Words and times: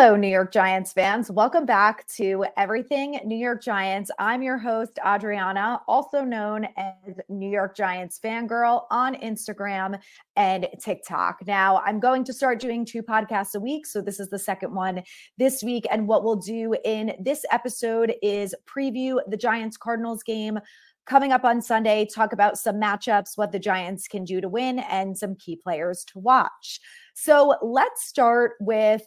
Hello, 0.00 0.14
New 0.14 0.28
York 0.28 0.52
Giants 0.52 0.92
fans. 0.92 1.28
Welcome 1.28 1.66
back 1.66 2.06
to 2.10 2.46
Everything 2.56 3.18
New 3.24 3.36
York 3.36 3.60
Giants. 3.60 4.12
I'm 4.20 4.44
your 4.44 4.56
host, 4.56 4.96
Adrianna, 5.04 5.80
also 5.88 6.22
known 6.22 6.68
as 6.76 7.16
New 7.28 7.50
York 7.50 7.76
Giants 7.76 8.20
Fangirl 8.22 8.84
on 8.92 9.16
Instagram 9.16 9.98
and 10.36 10.68
TikTok. 10.80 11.44
Now, 11.48 11.78
I'm 11.84 11.98
going 11.98 12.22
to 12.22 12.32
start 12.32 12.60
doing 12.60 12.84
two 12.84 13.02
podcasts 13.02 13.56
a 13.56 13.60
week. 13.60 13.86
So, 13.86 14.00
this 14.00 14.20
is 14.20 14.30
the 14.30 14.38
second 14.38 14.72
one 14.72 15.02
this 15.36 15.64
week. 15.64 15.84
And 15.90 16.06
what 16.06 16.22
we'll 16.22 16.36
do 16.36 16.76
in 16.84 17.16
this 17.18 17.44
episode 17.50 18.14
is 18.22 18.54
preview 18.72 19.18
the 19.26 19.36
Giants 19.36 19.76
Cardinals 19.76 20.22
game 20.22 20.60
coming 21.06 21.32
up 21.32 21.44
on 21.44 21.60
Sunday, 21.60 22.06
talk 22.06 22.32
about 22.32 22.56
some 22.56 22.76
matchups, 22.76 23.36
what 23.36 23.50
the 23.50 23.58
Giants 23.58 24.06
can 24.06 24.22
do 24.22 24.40
to 24.40 24.48
win, 24.48 24.78
and 24.78 25.18
some 25.18 25.34
key 25.34 25.56
players 25.56 26.04
to 26.04 26.20
watch. 26.20 26.78
So 27.14 27.56
let's 27.62 28.06
start 28.06 28.52
with 28.60 29.02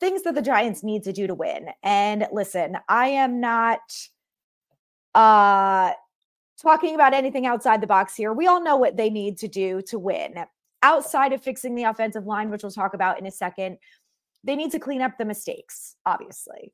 things 0.00 0.22
that 0.22 0.34
the 0.34 0.42
Giants 0.42 0.82
need 0.82 1.02
to 1.04 1.12
do 1.12 1.26
to 1.26 1.34
win. 1.34 1.68
And 1.82 2.26
listen, 2.32 2.76
I 2.88 3.08
am 3.08 3.40
not 3.40 3.80
uh 5.14 5.92
talking 6.60 6.94
about 6.94 7.14
anything 7.14 7.46
outside 7.46 7.80
the 7.80 7.86
box 7.86 8.14
here. 8.14 8.32
We 8.32 8.46
all 8.46 8.62
know 8.62 8.76
what 8.76 8.96
they 8.96 9.10
need 9.10 9.38
to 9.38 9.48
do 9.48 9.82
to 9.82 9.98
win. 9.98 10.34
Outside 10.82 11.32
of 11.32 11.42
fixing 11.42 11.74
the 11.74 11.84
offensive 11.84 12.26
line, 12.26 12.50
which 12.50 12.62
we'll 12.62 12.72
talk 12.72 12.94
about 12.94 13.18
in 13.18 13.26
a 13.26 13.30
second, 13.30 13.78
they 14.44 14.56
need 14.56 14.70
to 14.72 14.78
clean 14.78 15.02
up 15.02 15.18
the 15.18 15.24
mistakes, 15.24 15.96
obviously. 16.06 16.72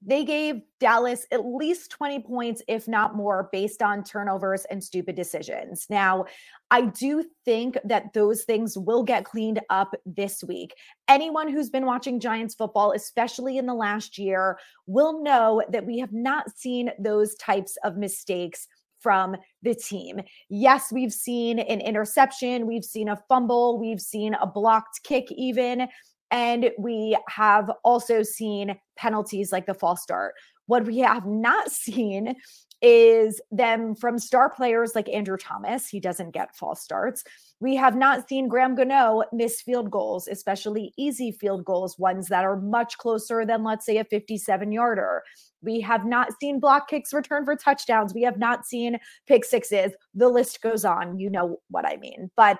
They 0.00 0.24
gave 0.24 0.62
Dallas 0.78 1.26
at 1.32 1.44
least 1.44 1.90
20 1.90 2.20
points, 2.20 2.62
if 2.68 2.86
not 2.86 3.16
more, 3.16 3.48
based 3.50 3.82
on 3.82 4.04
turnovers 4.04 4.64
and 4.70 4.82
stupid 4.82 5.16
decisions. 5.16 5.86
Now, 5.90 6.26
I 6.70 6.82
do 6.82 7.24
think 7.44 7.76
that 7.84 8.12
those 8.12 8.44
things 8.44 8.78
will 8.78 9.02
get 9.02 9.24
cleaned 9.24 9.60
up 9.70 9.94
this 10.06 10.44
week. 10.44 10.74
Anyone 11.08 11.48
who's 11.48 11.70
been 11.70 11.86
watching 11.86 12.20
Giants 12.20 12.54
football, 12.54 12.92
especially 12.92 13.58
in 13.58 13.66
the 13.66 13.74
last 13.74 14.18
year, 14.18 14.58
will 14.86 15.22
know 15.22 15.62
that 15.70 15.84
we 15.84 15.98
have 15.98 16.12
not 16.12 16.56
seen 16.56 16.90
those 16.98 17.34
types 17.34 17.76
of 17.82 17.96
mistakes 17.96 18.68
from 19.00 19.36
the 19.62 19.74
team. 19.74 20.20
Yes, 20.48 20.92
we've 20.92 21.12
seen 21.12 21.58
an 21.58 21.80
interception, 21.80 22.66
we've 22.66 22.84
seen 22.84 23.08
a 23.08 23.22
fumble, 23.28 23.78
we've 23.78 24.00
seen 24.00 24.34
a 24.34 24.46
blocked 24.46 25.02
kick, 25.02 25.30
even. 25.30 25.88
And 26.30 26.70
we 26.78 27.16
have 27.28 27.70
also 27.84 28.22
seen 28.22 28.78
penalties 28.96 29.52
like 29.52 29.66
the 29.66 29.74
false 29.74 30.02
start. 30.02 30.34
What 30.66 30.84
we 30.84 30.98
have 30.98 31.26
not 31.26 31.70
seen 31.70 32.36
is 32.80 33.40
them 33.50 33.94
from 33.94 34.18
star 34.18 34.48
players 34.50 34.94
like 34.94 35.08
Andrew 35.08 35.36
Thomas. 35.36 35.88
He 35.88 35.98
doesn't 35.98 36.30
get 36.30 36.54
false 36.54 36.82
starts. 36.82 37.24
We 37.58 37.74
have 37.74 37.96
not 37.96 38.28
seen 38.28 38.46
Graham 38.46 38.76
Gano 38.76 39.24
miss 39.32 39.60
field 39.60 39.90
goals, 39.90 40.28
especially 40.28 40.92
easy 40.96 41.32
field 41.32 41.64
goals, 41.64 41.98
ones 41.98 42.28
that 42.28 42.44
are 42.44 42.60
much 42.60 42.96
closer 42.98 43.44
than, 43.44 43.64
let's 43.64 43.84
say, 43.84 43.98
a 43.98 44.04
57 44.04 44.70
yarder. 44.70 45.22
We 45.60 45.80
have 45.80 46.06
not 46.06 46.38
seen 46.40 46.60
block 46.60 46.88
kicks 46.88 47.12
return 47.12 47.44
for 47.44 47.56
touchdowns. 47.56 48.14
We 48.14 48.22
have 48.22 48.38
not 48.38 48.64
seen 48.64 48.98
pick 49.26 49.44
sixes. 49.44 49.92
The 50.14 50.28
list 50.28 50.62
goes 50.62 50.84
on. 50.84 51.18
You 51.18 51.30
know 51.30 51.60
what 51.70 51.86
I 51.86 51.96
mean. 51.96 52.30
But 52.36 52.58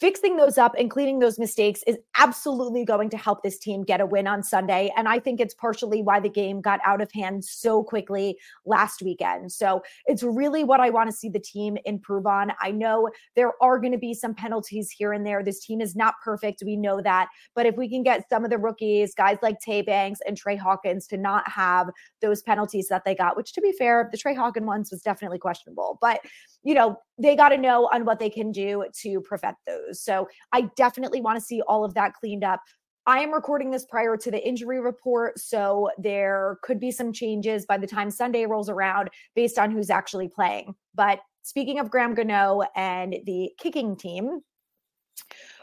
fixing 0.00 0.36
those 0.36 0.58
up 0.58 0.74
and 0.78 0.90
cleaning 0.90 1.18
those 1.18 1.38
mistakes 1.38 1.82
is 1.86 1.96
absolutely 2.18 2.84
going 2.84 3.08
to 3.10 3.16
help 3.16 3.42
this 3.42 3.58
team 3.58 3.82
get 3.82 4.00
a 4.00 4.06
win 4.06 4.26
on 4.26 4.42
Sunday. 4.42 4.92
And 4.96 5.08
I 5.08 5.18
think 5.18 5.40
it's 5.40 5.54
partially 5.54 6.02
why 6.02 6.20
the 6.20 6.28
game 6.28 6.60
got 6.60 6.80
out 6.84 7.00
of 7.00 7.10
hand 7.12 7.44
so 7.44 7.82
quickly 7.82 8.36
last 8.66 9.02
weekend. 9.02 9.52
So 9.52 9.82
it's 10.06 10.22
really 10.22 10.64
what 10.64 10.80
I 10.80 10.90
want 10.90 11.10
to 11.10 11.16
see 11.16 11.28
the 11.28 11.40
team 11.40 11.78
improve 11.84 12.26
on. 12.26 12.52
I 12.60 12.70
know 12.70 13.10
there 13.36 13.52
are 13.62 13.78
going 13.78 13.92
to 13.92 13.98
be 13.98 14.12
some 14.12 14.34
penalties 14.34 14.90
here 14.90 15.12
and 15.12 15.26
there. 15.26 15.42
This 15.42 15.64
team 15.64 15.80
is 15.80 15.96
not 15.96 16.14
perfect. 16.22 16.62
We 16.64 16.76
know 16.76 17.00
that. 17.00 17.28
But 17.54 17.66
if 17.66 17.76
we 17.76 17.88
can 17.88 18.02
get 18.02 18.28
some 18.28 18.44
of 18.44 18.50
the 18.50 18.58
rookies, 18.58 19.14
guys 19.14 19.38
like 19.42 19.60
Tay 19.60 19.82
Banks 19.82 20.20
and 20.26 20.36
Tre 20.36 20.56
Hawkins, 20.56 21.06
to 21.06 21.16
not 21.16 21.48
have 21.48 21.88
those 22.20 22.42
penalties 22.42 22.88
that 22.88 23.04
they 23.04 23.14
got, 23.14 23.36
which 23.36 23.52
to 23.54 23.60
be 23.60 23.72
fair, 23.72 24.08
the 24.12 24.18
Tre 24.18 24.34
Hawkins 24.34 24.66
ones 24.66 24.90
was 24.90 25.00
definitely 25.00 25.38
questionable. 25.38 25.98
But, 26.00 26.20
you 26.66 26.74
know, 26.74 26.98
they 27.16 27.36
got 27.36 27.50
to 27.50 27.56
know 27.56 27.88
on 27.92 28.04
what 28.04 28.18
they 28.18 28.28
can 28.28 28.50
do 28.50 28.84
to 29.02 29.20
prevent 29.20 29.56
those. 29.68 30.00
So 30.00 30.28
I 30.52 30.62
definitely 30.76 31.20
want 31.20 31.38
to 31.38 31.44
see 31.44 31.62
all 31.62 31.84
of 31.84 31.94
that 31.94 32.14
cleaned 32.14 32.42
up. 32.42 32.60
I 33.06 33.20
am 33.20 33.32
recording 33.32 33.70
this 33.70 33.84
prior 33.84 34.16
to 34.16 34.30
the 34.32 34.44
injury 34.44 34.80
report, 34.80 35.38
so 35.38 35.90
there 35.96 36.58
could 36.64 36.80
be 36.80 36.90
some 36.90 37.12
changes 37.12 37.66
by 37.66 37.78
the 37.78 37.86
time 37.86 38.10
Sunday 38.10 38.46
rolls 38.46 38.68
around 38.68 39.10
based 39.36 39.60
on 39.60 39.70
who's 39.70 39.90
actually 39.90 40.26
playing. 40.26 40.74
But 40.92 41.20
speaking 41.42 41.78
of 41.78 41.88
Graham 41.88 42.14
Gano 42.14 42.62
and 42.74 43.14
the 43.26 43.52
kicking 43.58 43.94
team, 43.94 44.40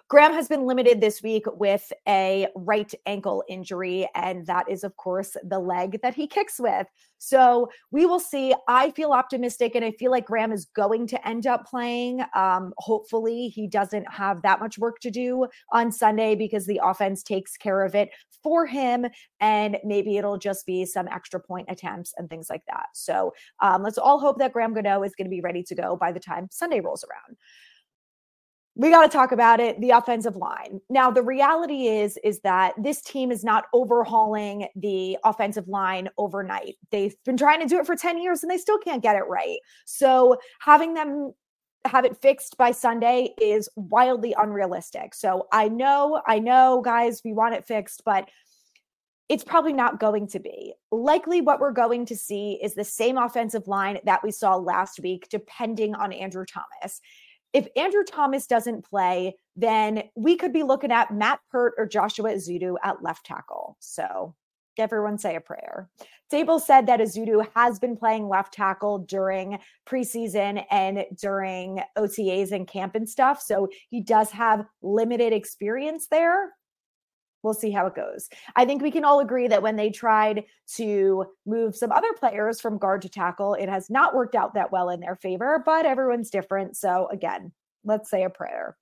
Graham 0.09 0.34
has 0.34 0.47
been 0.47 0.68
limited 0.68 1.02
this 1.02 1.24
week 1.24 1.46
with 1.56 1.91
a 2.08 2.47
right 2.56 2.94
ankle 3.06 3.44
injury, 3.50 4.08
and 4.14 4.46
that 4.46 4.69
is, 4.69 4.84
of 4.84 4.96
course, 4.97 5.36
the 5.44 5.58
leg 5.58 6.00
that 6.03 6.14
he 6.14 6.28
kicks 6.28 6.59
with. 6.59 6.86
So 7.18 7.69
we 7.90 8.06
will 8.06 8.19
see. 8.19 8.53
I 8.68 8.92
feel 8.92 9.12
optimistic, 9.12 9.75
and 9.75 9.84
I 9.84 9.92
feel 9.92 10.12
like 10.12 10.25
Graham 10.25 10.52
is 10.52 10.66
going 10.66 11.08
to 11.08 11.28
end 11.28 11.47
up 11.47 11.66
playing. 11.66 12.22
Um, 12.36 12.74
hopefully, 12.78 13.47
he 13.47 13.66
doesn't 13.66 14.06
have 14.12 14.42
that 14.44 14.59
much 14.59 14.78
work 14.78 15.00
to 15.00 15.09
do 15.09 15.47
on 15.72 15.92
Sunday 15.92 16.36
because 16.36 16.66
the 16.66 16.81
offense 16.84 17.24
takes 17.24 17.58
care 17.58 17.84
of 17.84 17.96
it 17.96 18.09
for 18.44 18.66
him, 18.66 19.08
and 19.40 19.78
maybe 19.84 20.18
it'll 20.18 20.38
just 20.38 20.66
be 20.66 20.86
some 20.86 21.08
extra 21.08 21.40
point 21.40 21.68
attempts 21.69 22.13
and 22.18 22.30
things 22.30 22.50
like 22.50 22.63
that. 22.68 22.88
So 22.94 23.34
um, 23.62 23.81
let's 23.81 23.97
all 23.97 24.19
hope 24.19 24.38
that 24.40 24.53
Graham 24.53 24.74
Gano 24.74 25.02
is 25.03 25.16
going 25.16 25.25
to 25.25 25.36
be 25.36 25.42
ready 25.42 25.63
to 25.63 25.75
go 25.75 25.96
by 25.96 26.12
the 26.12 26.19
time 26.19 26.50
Sunday 26.52 26.81
rolls 26.81 27.06
around 27.06 27.38
we 28.75 28.89
got 28.89 29.03
to 29.03 29.09
talk 29.09 29.31
about 29.31 29.59
it 29.59 29.79
the 29.79 29.91
offensive 29.91 30.35
line. 30.35 30.81
Now 30.89 31.11
the 31.11 31.22
reality 31.22 31.88
is 31.88 32.17
is 32.23 32.39
that 32.39 32.73
this 32.81 33.01
team 33.01 33.31
is 33.31 33.44
not 33.44 33.66
overhauling 33.73 34.67
the 34.75 35.17
offensive 35.23 35.67
line 35.67 36.09
overnight. 36.17 36.75
They've 36.91 37.16
been 37.23 37.38
trying 37.38 37.62
to 37.62 37.67
do 37.67 37.79
it 37.79 37.85
for 37.85 37.95
10 37.95 38.22
years 38.22 38.41
and 38.41 38.51
they 38.51 38.57
still 38.57 38.79
can't 38.79 39.03
get 39.03 39.16
it 39.16 39.28
right. 39.28 39.59
So 39.85 40.38
having 40.59 40.94
them 40.94 41.33
have 41.85 42.06
it 42.06 42.17
fixed 42.22 42.57
by 42.57 42.72
sunday 42.72 43.33
is 43.39 43.69
wildly 43.75 44.33
unrealistic. 44.38 45.13
So 45.13 45.47
i 45.51 45.67
know 45.67 46.22
i 46.25 46.39
know 46.39 46.81
guys 46.83 47.22
we 47.23 47.33
want 47.33 47.56
it 47.56 47.66
fixed 47.66 48.03
but 48.06 48.28
it's 49.29 49.44
probably 49.44 49.73
not 49.73 50.00
going 50.01 50.28
to 50.28 50.39
be. 50.39 50.73
Likely, 50.91 51.39
what 51.39 51.62
we're 51.62 51.72
going 51.72 52.06
to 52.07 52.16
see 52.16 52.59
is 52.62 52.75
the 52.75 52.83
same 52.83 53.17
offensive 53.17 53.67
line 53.67 53.97
that 54.03 54.22
we 54.22 54.31
saw 54.31 54.57
last 54.57 55.00
week, 55.00 55.28
depending 55.29 55.95
on 55.95 56.12
Andrew 56.12 56.45
Thomas 56.45 57.00
if 57.53 57.68
Andrew 57.75 58.03
Thomas 58.03 58.47
doesn't 58.47 58.84
play, 58.84 59.36
then 59.56 60.03
we 60.16 60.36
could 60.36 60.52
be 60.52 60.64
looking 60.64 60.91
at 60.91 61.14
Matt 61.14 61.40
Peart 61.52 61.75
or 61.78 61.86
Joshua 61.86 62.31
Ezeudu 62.31 62.75
at 62.84 63.03
left 63.03 63.25
tackle. 63.25 63.78
So 63.80 64.36
everyone 64.78 65.19
say 65.19 65.36
a 65.36 65.41
prayer. 65.41 65.90
Daboll 66.31 66.59
said 66.59 66.88
that 66.88 67.00
Ezeudu 67.00 67.46
has 67.56 67.78
been 67.78 67.96
playing 67.96 68.28
left 68.28 68.53
tackle 68.53 69.00
during 69.00 69.59
preseason 69.86 70.66
and 70.72 71.06
during 71.22 71.80
OTAs 71.96 72.52
and 72.52 72.68
camp 72.68 72.96
and 72.96 73.08
stuff. 73.08 73.40
So 73.40 73.69
he 73.92 74.02
does 74.02 74.31
have 74.31 74.66
limited 74.81 75.31
experience 75.31 76.08
there 76.09 76.53
we'll 77.44 77.54
see 77.54 77.72
how 77.72 77.86
it 77.86 77.96
goes. 77.96 78.30
I 78.56 78.66
think 78.66 78.81
we 78.81 78.92
can 78.92 79.06
all 79.06 79.20
agree 79.20 79.48
that 79.48 79.62
when 79.62 79.76
they 79.76 79.90
tried 79.90 80.46
to 80.76 81.26
move 81.46 81.76
some 81.76 81.92
other 81.92 82.14
players 82.18 82.59
from 82.59 82.78
guard 82.78 83.02
to 83.04 83.09
tackle, 83.09 83.54
it 83.54 83.70
has 83.70 83.90
not 83.90 84.16
worked 84.16 84.36
out 84.36 84.54
that 84.56 84.72
well 84.72 84.90
in 84.90 85.02
their 85.02 85.16
favor, 85.18 85.62
but 85.66 85.86
everyone's 85.86 86.30
different. 86.30 86.76
So 86.78 87.08
again, 87.12 87.52
let's 87.84 88.09
say 88.09 88.24
a 88.24 88.30
prayer. 88.30 88.78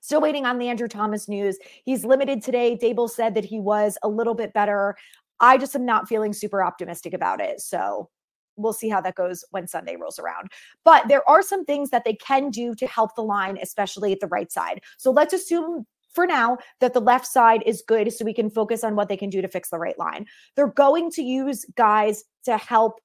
Still 0.00 0.20
waiting 0.20 0.46
on 0.46 0.58
the 0.58 0.68
Andrew 0.68 0.88
Thomas 0.88 1.28
news. 1.28 1.58
He's 1.84 2.04
limited 2.04 2.42
today. 2.42 2.76
Daboll 2.76 3.10
said 3.10 3.34
that 3.34 3.44
he 3.44 3.60
was 3.60 3.98
a 4.02 4.08
little 4.08 4.34
bit 4.34 4.52
better. 4.52 4.96
I 5.38 5.58
just 5.58 5.76
am 5.76 5.84
not 5.84 6.08
feeling 6.08 6.32
super 6.32 6.62
optimistic 6.62 7.14
about 7.14 7.40
it. 7.40 7.60
So 7.60 8.08
we'll 8.56 8.72
see 8.72 8.88
how 8.88 9.00
that 9.00 9.14
goes 9.14 9.44
when 9.50 9.66
Sunday 9.66 9.96
rolls 9.96 10.18
around. 10.18 10.50
But 10.84 11.08
there 11.08 11.28
are 11.28 11.42
some 11.42 11.64
things 11.64 11.90
that 11.90 12.04
they 12.04 12.14
can 12.14 12.50
do 12.50 12.74
to 12.74 12.86
help 12.86 13.14
the 13.14 13.22
line, 13.22 13.58
especially 13.62 14.12
at 14.12 14.20
the 14.20 14.26
right 14.26 14.50
side. 14.50 14.82
So 14.98 15.10
let's 15.10 15.32
assume 15.32 15.86
for 16.12 16.26
now 16.26 16.58
that 16.80 16.92
the 16.92 17.00
left 17.00 17.26
side 17.26 17.62
is 17.66 17.82
good 17.86 18.12
so 18.12 18.24
we 18.24 18.34
can 18.34 18.50
focus 18.50 18.84
on 18.84 18.96
what 18.96 19.08
they 19.08 19.16
can 19.16 19.30
do 19.30 19.42
to 19.42 19.48
fix 19.48 19.70
the 19.70 19.78
right 19.78 19.98
line. 19.98 20.26
They're 20.56 20.68
going 20.68 21.10
to 21.12 21.22
use 21.22 21.64
guys 21.76 22.24
to 22.44 22.56
help 22.56 23.00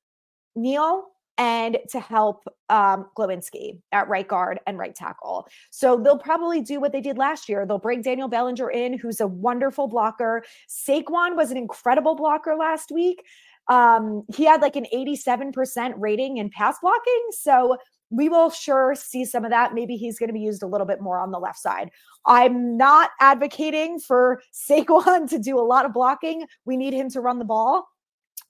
Neal 0.56 1.06
and 1.38 1.78
to 1.92 2.00
help 2.00 2.48
um, 2.70 3.06
Glowinski 3.16 3.80
at 3.92 4.10
right 4.10 4.28
guard 4.28 4.60
and 4.66 4.78
right 4.78 4.96
tackle. 4.96 5.48
So 5.70 5.98
they'll 5.98 6.18
probably 6.18 6.62
do 6.62 6.80
what 6.80 6.92
they 6.92 7.02
did 7.02 7.18
last 7.18 7.48
year. 7.48 7.66
They'll 7.66 7.78
bring 7.78 8.02
Daniel 8.02 8.28
Bellinger 8.28 8.72
in, 8.72 8.98
who's 8.98 9.22
a 9.22 9.28
wonderful 9.28 9.88
blocker. 9.88 10.44
Saquon 10.68 11.36
was 11.36 11.52
an 11.52 11.58
incredible 11.58 12.16
blocker 12.16 12.56
last 12.56 12.92
week. 12.92 13.24
Um, 13.68 14.24
he 14.34 14.46
had 14.46 14.62
like 14.62 14.76
an 14.76 14.88
87% 14.94 15.94
rating 15.98 16.38
in 16.38 16.50
pass 16.50 16.78
blocking. 16.82 17.28
So 17.32 17.78
we 18.10 18.30
will 18.30 18.50
sure 18.50 18.96
see 18.96 19.26
some 19.26 19.44
of 19.44 19.52
that. 19.52 19.74
Maybe 19.74 19.96
he's 19.96 20.18
going 20.18 20.30
to 20.30 20.34
be 20.34 20.40
used 20.40 20.64
a 20.64 20.68
little 20.68 20.88
bit 20.88 21.02
more 21.02 21.20
on 21.20 21.32
the 21.32 21.40
left 21.40 21.60
side. 21.60 21.92
I'm 22.26 22.78
not 22.78 23.12
advocating 23.20 24.00
for 24.00 24.42
Saquon 24.54 25.30
to 25.30 25.40
do 25.40 25.60
a 25.60 25.62
lot 25.62 25.86
of 25.86 25.94
blocking. 25.94 26.46
We 26.66 26.78
need 26.78 26.94
him 26.94 27.10
to 27.12 27.22
run 27.22 27.40
the 27.40 27.46
ball. 27.46 27.88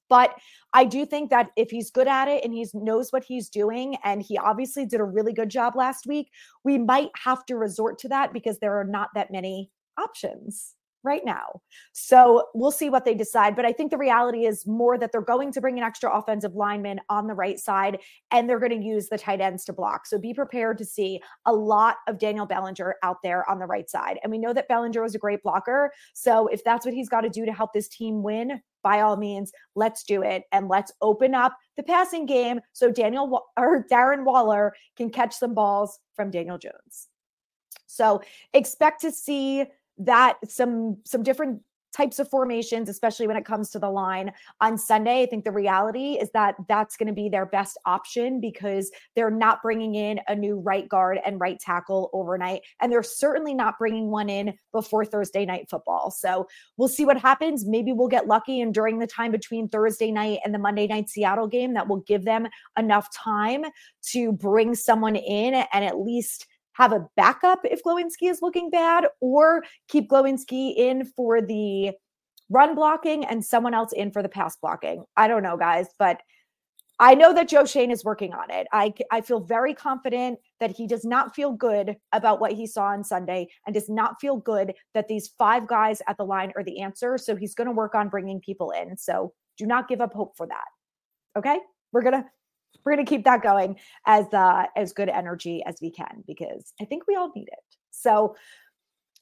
But 0.09 0.36
I 0.74 0.86
do 0.86 1.06
think 1.06 1.31
that 1.31 1.50
if 1.57 1.69
he's 1.69 1.92
good 1.92 2.07
at 2.07 2.30
it 2.30 2.44
and 2.45 2.54
he 2.54 2.65
knows 2.74 3.12
what 3.12 3.25
he's 3.25 3.50
doing, 3.50 3.98
and 4.06 4.21
he 4.21 4.38
obviously 4.38 4.86
did 4.86 5.01
a 5.01 5.06
really 5.06 5.33
good 5.33 5.50
job 5.50 5.75
last 5.75 6.07
week, 6.07 6.31
we 6.63 6.77
might 6.77 7.09
have 7.15 7.45
to 7.48 7.57
resort 7.57 8.00
to 8.00 8.07
that 8.09 8.31
because 8.31 8.57
there 8.59 8.80
are 8.80 8.86
not 8.86 9.09
that 9.15 9.31
many 9.31 9.69
options 9.98 10.76
right 11.07 11.25
now. 11.25 11.62
So 11.94 12.48
we'll 12.54 12.71
see 12.71 12.89
what 12.89 13.06
they 13.06 13.15
decide. 13.15 13.56
But 13.56 13.65
I 13.65 13.71
think 13.71 13.89
the 13.89 13.98
reality 13.98 14.45
is 14.45 14.68
more 14.68 14.98
that 14.98 15.12
they're 15.12 15.21
going 15.21 15.51
to 15.54 15.62
bring 15.62 15.77
an 15.77 15.83
extra 15.83 16.15
offensive 16.15 16.54
lineman 16.54 17.00
on 17.09 17.27
the 17.27 17.33
right 17.33 17.57
side 17.57 18.00
and 18.31 18.50
they're 18.50 18.59
going 18.59 18.80
to 18.80 18.86
use 18.86 19.07
the 19.07 19.18
tight 19.18 19.42
ends 19.42 19.65
to 19.65 19.74
block. 19.74 20.06
So 20.06 20.19
be 20.19 20.33
prepared 20.33 20.77
to 20.80 20.86
see 20.86 21.21
a 21.45 21.54
lot 21.54 21.95
of 22.07 22.19
Daniel 22.19 22.45
Bellinger 22.45 22.95
out 23.01 23.18
there 23.24 23.50
on 23.50 23.57
the 23.57 23.65
right 23.65 23.89
side. 23.89 24.19
And 24.21 24.31
we 24.31 24.38
know 24.38 24.54
that 24.54 24.68
Bellinger 24.68 25.01
was 25.01 25.15
a 25.15 25.19
great 25.19 25.42
blocker. 25.42 25.92
So 26.13 26.48
if 26.48 26.63
that's 26.63 26.86
what 26.86 26.94
he's 26.94 27.09
got 27.09 27.21
to 27.21 27.30
do 27.30 27.45
to 27.45 27.54
help 27.54 27.74
this 27.74 27.88
team 27.88 28.21
win, 28.21 28.62
by 28.83 29.01
all 29.01 29.18
means, 29.18 29.51
let's 29.75 30.04
do 30.04 30.21
it 30.21 30.44
and 30.51 30.68
let's 30.68 30.92
open 31.01 31.33
up 31.33 31.57
the 31.75 31.83
passing 31.83 32.25
game 32.25 32.59
so 32.74 32.92
Daniel 32.92 33.45
or 33.57 33.86
Darren 33.92 34.24
Waller 34.24 34.74
can 34.95 35.09
catch 35.09 35.36
some 35.36 35.54
balls 35.54 36.00
from 36.15 36.31
Daniel 36.31 36.57
Jones. 36.57 37.07
So 37.88 38.21
expect 38.54 39.01
to 39.01 39.12
see 39.12 39.65
that 39.99 40.38
some 40.49 40.97
some 41.05 41.23
different 41.23 41.61
types 41.97 42.19
of 42.19 42.29
formations, 42.29 42.89
especially 42.89 43.27
when 43.27 43.38
it 43.38 43.45
comes 43.45 43.71
to 43.71 43.79
the 43.79 43.89
line 43.89 44.31
on 44.61 44.77
Sunday. 44.77 45.23
I 45.23 45.25
think 45.25 45.44
the 45.44 45.51
reality 45.51 46.13
is 46.13 46.29
that 46.31 46.55
that's 46.67 46.95
going 46.95 47.07
to 47.07 47.13
be 47.13 47.27
their 47.27 47.45
best 47.45 47.77
option 47.85 48.39
because 48.39 48.91
they're 49.15 49.31
not 49.31 49.63
bringing 49.63 49.95
in 49.95 50.19
a 50.27 50.35
new 50.35 50.59
right 50.59 50.88
guard 50.88 51.19
and 51.25 51.39
right 51.39 51.59
tackle 51.59 52.09
overnight. 52.13 52.61
And 52.81 52.91
they're 52.91 53.03
certainly 53.03 53.53
not 53.53 53.79
bringing 53.79 54.11
one 54.11 54.29
in 54.29 54.53
before 54.71 55.05
Thursday 55.05 55.45
night 55.45 55.69
football. 55.69 56.11
So 56.11 56.47
we'll 56.77 56.88
see 56.88 57.05
what 57.05 57.17
happens. 57.17 57.65
Maybe 57.65 57.94
we'll 57.94 58.09
get 58.09 58.27
lucky. 58.27 58.61
And 58.61 58.73
during 58.73 58.99
the 58.99 59.07
time 59.07 59.31
between 59.31 59.67
Thursday 59.67 60.11
night 60.11 60.39
and 60.45 60.53
the 60.53 60.59
Monday 60.59 60.88
night 60.88 61.09
Seattle 61.09 61.47
game, 61.47 61.73
that 61.73 61.88
will 61.88 62.01
give 62.01 62.25
them 62.25 62.47
enough 62.77 63.11
time 63.11 63.65
to 64.11 64.31
bring 64.33 64.75
someone 64.75 65.15
in 65.15 65.55
and 65.55 65.83
at 65.83 65.99
least 65.99 66.45
have 66.77 66.94
a 66.94 67.07
backup 67.15 67.59
if 67.63 67.83
Glowinski 67.83 68.29
is 68.29 68.41
looking 68.41 68.69
bad, 68.69 69.07
or 69.19 69.63
keep 69.88 70.09
Glowinski 70.09 70.75
in 70.75 71.06
for 71.06 71.41
the 71.41 71.91
run 72.50 72.75
blocking 72.75 73.25
and 73.25 73.44
someone 73.44 73.74
else 73.74 73.91
in 73.94 74.12
for 74.12 74.24
the 74.24 74.29
pass 74.29 74.56
blocking. 74.56 75.03
I 75.18 75.27
don't 75.27 75.44
know, 75.44 75.57
guys, 75.57 75.88
but 76.00 76.21
I 77.00 77.13
know 77.13 77.33
that 77.33 77.47
Joe 77.47 77.65
Schoen 77.65 77.91
is 77.91 78.03
working 78.03 78.33
on 78.33 78.50
it. 78.50 78.68
I, 78.71 78.94
I 79.12 79.21
feel 79.21 79.39
very 79.39 79.74
confident 79.74 80.39
that 80.59 80.71
he 80.71 80.88
does 80.88 81.06
not 81.06 81.35
feel 81.35 81.51
good 81.51 81.95
about 82.12 82.39
what 82.39 82.53
he 82.53 82.65
saw 82.65 82.85
on 82.85 83.03
Sunday 83.03 83.47
and 83.65 83.73
does 83.73 83.89
not 83.89 84.19
feel 84.19 84.38
good 84.38 84.73
that 84.95 85.07
these 85.07 85.27
five 85.38 85.68
guys 85.68 86.01
at 86.07 86.18
the 86.18 86.25
line 86.25 86.51
are 86.56 86.63
the 86.63 86.80
answer. 86.80 87.18
So 87.18 87.35
he's 87.35 87.53
going 87.53 87.68
to 87.68 87.71
work 87.73 87.94
on 87.94 88.09
bringing 88.09 88.39
people 88.39 88.71
in. 88.71 88.97
So 88.97 89.33
do 89.57 89.68
not 89.68 89.88
give 89.88 90.01
up 90.01 90.13
hope 90.13 90.35
for 90.35 90.47
that. 90.47 90.65
Okay. 91.38 91.59
We're 91.91 92.01
going 92.01 92.23
to 92.23 92.25
we're 92.87 92.95
going 92.95 93.05
to 93.05 93.09
keep 93.09 93.25
that 93.25 93.43
going 93.43 93.75
as 94.05 94.25
uh, 94.33 94.63
as 94.77 94.93
good 94.93 95.09
energy 95.09 95.61
as 95.65 95.75
we 95.81 95.91
can 95.91 96.23
because 96.25 96.73
I 96.81 96.85
think 96.85 97.03
we 97.05 97.15
all 97.15 97.31
need 97.35 97.49
it. 97.49 97.59
So 97.91 98.33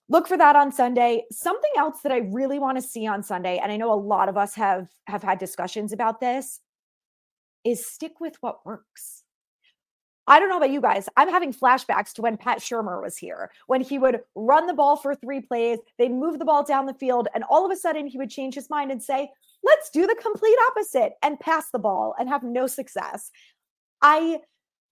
look 0.07 0.27
for 0.27 0.37
that 0.37 0.55
on 0.55 0.71
Sunday. 0.71 1.23
Something 1.31 1.71
else 1.75 2.01
that 2.03 2.11
I 2.11 2.17
really 2.31 2.59
want 2.59 2.77
to 2.77 2.81
see 2.81 3.07
on 3.07 3.23
Sunday, 3.23 3.57
and 3.57 3.71
I 3.71 3.77
know 3.77 3.91
a 3.91 3.95
lot 3.95 4.29
of 4.29 4.37
us 4.37 4.53
have 4.53 4.87
have 5.07 5.23
had 5.23 5.39
discussions 5.39 5.93
about 5.93 6.19
this, 6.19 6.61
is 7.63 7.87
stick 7.87 8.19
with 8.19 8.35
what 8.41 8.63
works. 8.67 9.23
I 10.27 10.39
don't 10.39 10.49
know 10.49 10.57
about 10.57 10.71
you 10.71 10.81
guys. 10.81 11.07
I'm 11.17 11.29
having 11.29 11.53
flashbacks 11.53 12.13
to 12.13 12.21
when 12.21 12.37
Pat 12.37 12.59
Shurmur 12.59 13.01
was 13.01 13.17
here, 13.17 13.51
when 13.67 13.81
he 13.81 13.99
would 13.99 14.21
run 14.35 14.65
the 14.65 14.73
ball 14.73 14.95
for 14.95 15.13
three 15.15 15.41
plays, 15.41 15.79
they'd 15.97 16.11
move 16.11 16.39
the 16.39 16.45
ball 16.45 16.63
down 16.63 16.85
the 16.85 16.95
field, 16.95 17.27
and 17.33 17.43
all 17.43 17.65
of 17.65 17.71
a 17.71 17.75
sudden 17.75 18.07
he 18.07 18.17
would 18.17 18.29
change 18.29 18.55
his 18.55 18.69
mind 18.69 18.91
and 18.91 19.01
say, 19.01 19.29
let's 19.63 19.89
do 19.89 20.07
the 20.07 20.15
complete 20.21 20.57
opposite 20.69 21.13
and 21.23 21.39
pass 21.39 21.69
the 21.71 21.79
ball 21.79 22.15
and 22.17 22.29
have 22.29 22.43
no 22.43 22.67
success. 22.67 23.31
I 24.05 24.37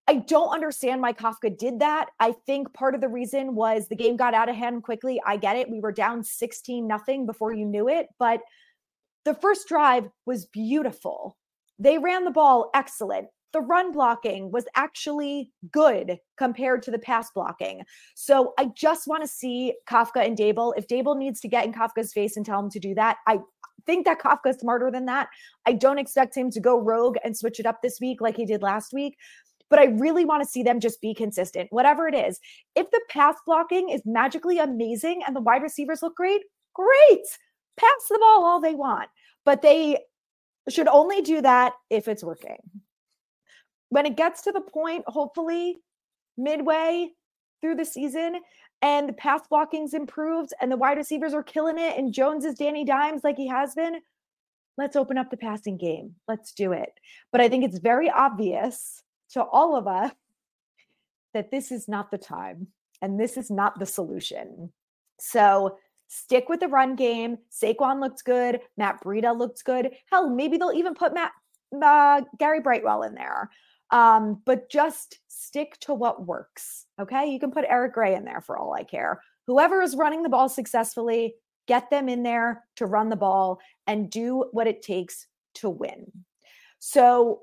I 0.07 0.15
don't 0.15 0.49
understand 0.49 1.01
why 1.01 1.13
Kafka 1.13 1.55
did 1.57 1.79
that. 1.79 2.07
I 2.19 2.33
think 2.45 2.73
part 2.73 2.95
of 2.95 2.99
the 2.99 3.07
reason 3.07 3.55
was 3.55 3.87
the 3.87 3.95
game 3.95 4.17
got 4.17 4.33
out 4.33 4.49
of 4.49 4.55
hand 4.55 4.83
quickly. 4.83 5.21
I 5.25 5.37
get 5.37 5.55
it. 5.55 5.69
We 5.69 5.79
were 5.79 5.93
down 5.93 6.23
16 6.23 6.85
nothing 6.85 7.25
before 7.25 7.53
you 7.53 7.63
knew 7.63 7.87
it, 7.87 8.07
but 8.19 8.41
the 9.23 9.35
first 9.35 9.67
drive 9.69 10.09
was 10.25 10.47
beautiful. 10.47 11.37
They 11.79 11.99
ran 11.99 12.25
the 12.25 12.31
ball 12.31 12.69
excellent. 12.73 13.27
The 13.53 13.61
run 13.61 13.91
blocking 13.91 14.51
was 14.51 14.65
actually 14.75 15.51
good 15.71 16.17
compared 16.37 16.81
to 16.83 16.91
the 16.91 16.99
pass 16.99 17.29
blocking. 17.31 17.83
So 18.15 18.53
I 18.57 18.71
just 18.75 19.07
want 19.07 19.21
to 19.21 19.27
see 19.27 19.75
Kafka 19.87 20.25
and 20.25 20.35
Daboll. 20.35 20.73
If 20.75 20.87
Daboll 20.87 21.17
needs 21.17 21.39
to 21.41 21.47
get 21.47 21.65
in 21.65 21.71
Kafka's 21.71 22.11
face 22.11 22.35
and 22.35 22.45
tell 22.45 22.59
him 22.59 22.71
to 22.71 22.79
do 22.79 22.95
that, 22.95 23.17
I 23.27 23.39
think 23.85 24.05
that 24.05 24.19
Kafka's 24.19 24.59
smarter 24.59 24.91
than 24.91 25.05
that. 25.05 25.29
I 25.65 25.73
don't 25.73 25.97
expect 25.97 26.35
him 26.35 26.49
to 26.51 26.59
go 26.59 26.79
rogue 26.79 27.17
and 27.23 27.35
switch 27.35 27.59
it 27.59 27.65
up 27.65 27.81
this 27.81 27.99
week 27.99 28.21
like 28.21 28.35
he 28.35 28.45
did 28.45 28.61
last 28.61 28.93
week. 28.93 29.17
But 29.69 29.79
I 29.79 29.85
really 29.85 30.25
want 30.25 30.43
to 30.43 30.49
see 30.49 30.61
them 30.61 30.79
just 30.79 31.01
be 31.01 31.13
consistent, 31.13 31.67
whatever 31.71 32.07
it 32.07 32.15
is. 32.15 32.39
If 32.75 32.91
the 32.91 33.01
pass 33.09 33.35
blocking 33.45 33.89
is 33.89 34.01
magically 34.05 34.59
amazing 34.59 35.21
and 35.25 35.35
the 35.35 35.41
wide 35.41 35.63
receivers 35.63 36.03
look 36.03 36.15
great, 36.15 36.41
great. 36.73 37.25
Pass 37.77 38.07
the 38.09 38.19
ball 38.19 38.45
all 38.45 38.61
they 38.61 38.75
want. 38.75 39.09
But 39.45 39.61
they 39.61 39.99
should 40.69 40.87
only 40.87 41.21
do 41.21 41.41
that 41.41 41.73
if 41.89 42.07
it's 42.07 42.23
working. 42.23 42.57
When 43.89 44.05
it 44.05 44.15
gets 44.15 44.43
to 44.43 44.51
the 44.51 44.61
point, 44.61 45.03
hopefully, 45.07 45.77
midway 46.37 47.09
through 47.61 47.75
the 47.75 47.85
season, 47.85 48.39
and 48.83 49.07
the 49.07 49.13
pass 49.13 49.47
blocking's 49.47 49.93
improved 49.93 50.53
and 50.59 50.69
the 50.69 50.75
wide 50.75 50.97
receivers 50.97 51.33
are 51.33 51.41
killing 51.41 51.79
it 51.79 51.97
and 51.97 52.13
Jones 52.13 52.43
is 52.43 52.55
Danny 52.55 52.83
Dimes 52.83 53.23
like 53.23 53.37
he 53.37 53.47
has 53.47 53.73
been, 53.73 54.01
let's 54.77 54.97
open 54.97 55.17
up 55.17 55.31
the 55.31 55.37
passing 55.37 55.77
game. 55.77 56.15
Let's 56.27 56.51
do 56.51 56.73
it. 56.73 56.91
But 57.31 57.39
I 57.39 57.47
think 57.47 57.63
it's 57.63 57.79
very 57.79 58.09
obvious 58.09 59.01
to 59.31 59.41
all 59.41 59.77
of 59.77 59.87
us 59.87 60.11
that 61.33 61.49
this 61.49 61.71
is 61.71 61.87
not 61.87 62.11
the 62.11 62.17
time 62.17 62.67
and 63.01 63.17
this 63.17 63.37
is 63.37 63.49
not 63.49 63.79
the 63.79 63.85
solution. 63.85 64.73
So 65.17 65.77
stick 66.09 66.49
with 66.49 66.59
the 66.59 66.67
run 66.67 66.97
game. 66.97 67.37
Saquon 67.51 68.01
looks 68.01 68.21
good. 68.21 68.59
Matt 68.75 69.01
Breida 69.01 69.35
looks 69.35 69.61
good. 69.61 69.91
Hell, 70.11 70.29
maybe 70.29 70.57
they'll 70.57 70.73
even 70.73 70.93
put 70.93 71.13
Matt 71.13 71.31
uh, 71.81 72.21
Gary 72.37 72.59
Brightwell 72.59 73.03
in 73.03 73.15
there. 73.15 73.49
Um, 73.91 74.41
but 74.45 74.69
just 74.69 75.19
stick 75.29 75.79
to 75.81 75.93
what 75.93 76.27
works. 76.27 76.82
Okay. 76.99 77.31
You 77.31 77.39
can 77.39 77.51
put 77.51 77.65
Eric 77.67 77.93
Gray 77.93 78.15
in 78.15 78.25
there 78.25 78.41
for 78.41 78.57
all 78.57 78.73
I 78.73 78.83
care. 78.83 79.21
Whoever 79.47 79.81
is 79.81 79.95
running 79.95 80.23
the 80.23 80.29
ball 80.29 80.49
successfully, 80.49 81.35
get 81.67 81.89
them 81.89 82.09
in 82.09 82.23
there 82.23 82.63
to 82.75 82.85
run 82.85 83.09
the 83.09 83.15
ball 83.15 83.59
and 83.87 84.09
do 84.09 84.45
what 84.51 84.67
it 84.67 84.81
takes 84.81 85.27
to 85.55 85.69
win. 85.69 86.11
So 86.79 87.41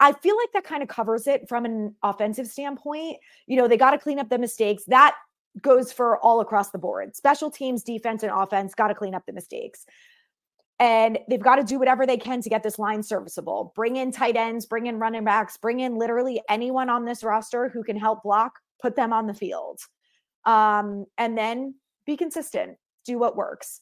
I 0.00 0.12
feel 0.12 0.36
like 0.36 0.52
that 0.52 0.64
kind 0.64 0.82
of 0.82 0.88
covers 0.88 1.26
it 1.26 1.48
from 1.48 1.64
an 1.64 1.94
offensive 2.02 2.46
standpoint. 2.46 3.18
You 3.46 3.56
know, 3.56 3.68
they 3.68 3.76
got 3.76 3.92
to 3.92 3.98
clean 3.98 4.18
up 4.18 4.28
the 4.28 4.38
mistakes. 4.38 4.84
That 4.86 5.14
goes 5.60 5.92
for 5.92 6.18
all 6.18 6.40
across 6.40 6.70
the 6.70 6.78
board. 6.78 7.16
Special 7.16 7.50
teams, 7.50 7.82
defense, 7.82 8.22
and 8.22 8.32
offense 8.32 8.74
got 8.74 8.88
to 8.88 8.94
clean 8.94 9.14
up 9.14 9.24
the 9.26 9.32
mistakes 9.32 9.86
and 10.80 11.18
they've 11.28 11.42
got 11.42 11.56
to 11.56 11.64
do 11.64 11.78
whatever 11.78 12.06
they 12.06 12.16
can 12.16 12.40
to 12.40 12.48
get 12.48 12.62
this 12.62 12.78
line 12.78 13.02
serviceable. 13.02 13.72
Bring 13.74 13.96
in 13.96 14.12
tight 14.12 14.36
ends, 14.36 14.66
bring 14.66 14.86
in 14.86 14.98
running 14.98 15.24
backs, 15.24 15.56
bring 15.56 15.80
in 15.80 15.96
literally 15.96 16.40
anyone 16.48 16.88
on 16.88 17.04
this 17.04 17.24
roster 17.24 17.68
who 17.68 17.82
can 17.82 17.96
help 17.96 18.22
block, 18.22 18.60
put 18.80 18.94
them 18.94 19.12
on 19.12 19.26
the 19.26 19.34
field. 19.34 19.80
Um, 20.44 21.06
and 21.18 21.36
then 21.36 21.74
be 22.06 22.16
consistent, 22.16 22.78
do 23.04 23.18
what 23.18 23.36
works. 23.36 23.80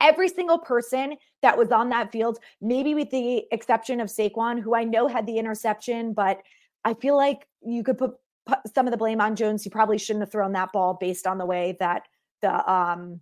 Every 0.00 0.28
single 0.28 0.58
person 0.58 1.16
that 1.40 1.56
was 1.56 1.72
on 1.72 1.88
that 1.88 2.12
field, 2.12 2.38
maybe 2.60 2.94
with 2.94 3.10
the 3.10 3.44
exception 3.50 3.98
of 4.00 4.08
Saquon, 4.08 4.60
who 4.60 4.74
I 4.74 4.84
know 4.84 5.08
had 5.08 5.26
the 5.26 5.38
interception, 5.38 6.12
but 6.12 6.42
I 6.84 6.92
feel 6.92 7.16
like 7.16 7.48
you 7.62 7.82
could 7.82 7.96
put, 7.96 8.12
put 8.44 8.58
some 8.74 8.86
of 8.86 8.90
the 8.90 8.98
blame 8.98 9.22
on 9.22 9.34
Jones. 9.34 9.64
He 9.64 9.70
probably 9.70 9.96
shouldn't 9.96 10.22
have 10.22 10.30
thrown 10.30 10.52
that 10.52 10.72
ball 10.72 10.98
based 11.00 11.26
on 11.26 11.38
the 11.38 11.46
way 11.46 11.76
that 11.80 12.02
the 12.42 12.70
um 12.70 13.20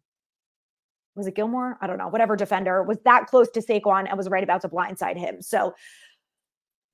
was 1.16 1.26
it 1.26 1.34
Gilmore? 1.34 1.78
I 1.80 1.86
don't 1.86 1.98
know, 1.98 2.08
whatever 2.08 2.36
defender 2.36 2.82
was 2.82 2.98
that 3.04 3.26
close 3.26 3.50
to 3.50 3.60
Saquon 3.60 4.08
and 4.08 4.16
was 4.16 4.28
right 4.28 4.44
about 4.44 4.62
to 4.62 4.68
blindside 4.68 5.16
him. 5.16 5.42
So 5.42 5.74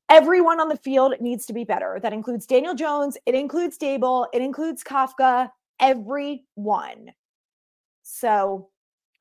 everyone 0.08 0.60
on 0.60 0.68
the 0.68 0.76
field 0.76 1.14
needs 1.20 1.46
to 1.46 1.52
be 1.52 1.64
better. 1.64 1.98
That 2.02 2.12
includes 2.12 2.46
Daniel 2.46 2.74
Jones, 2.74 3.16
it 3.26 3.34
includes 3.34 3.78
Daboll, 3.78 4.26
it 4.32 4.42
includes 4.42 4.82
Kafka, 4.82 5.50
everyone. 5.78 7.12
So 8.02 8.68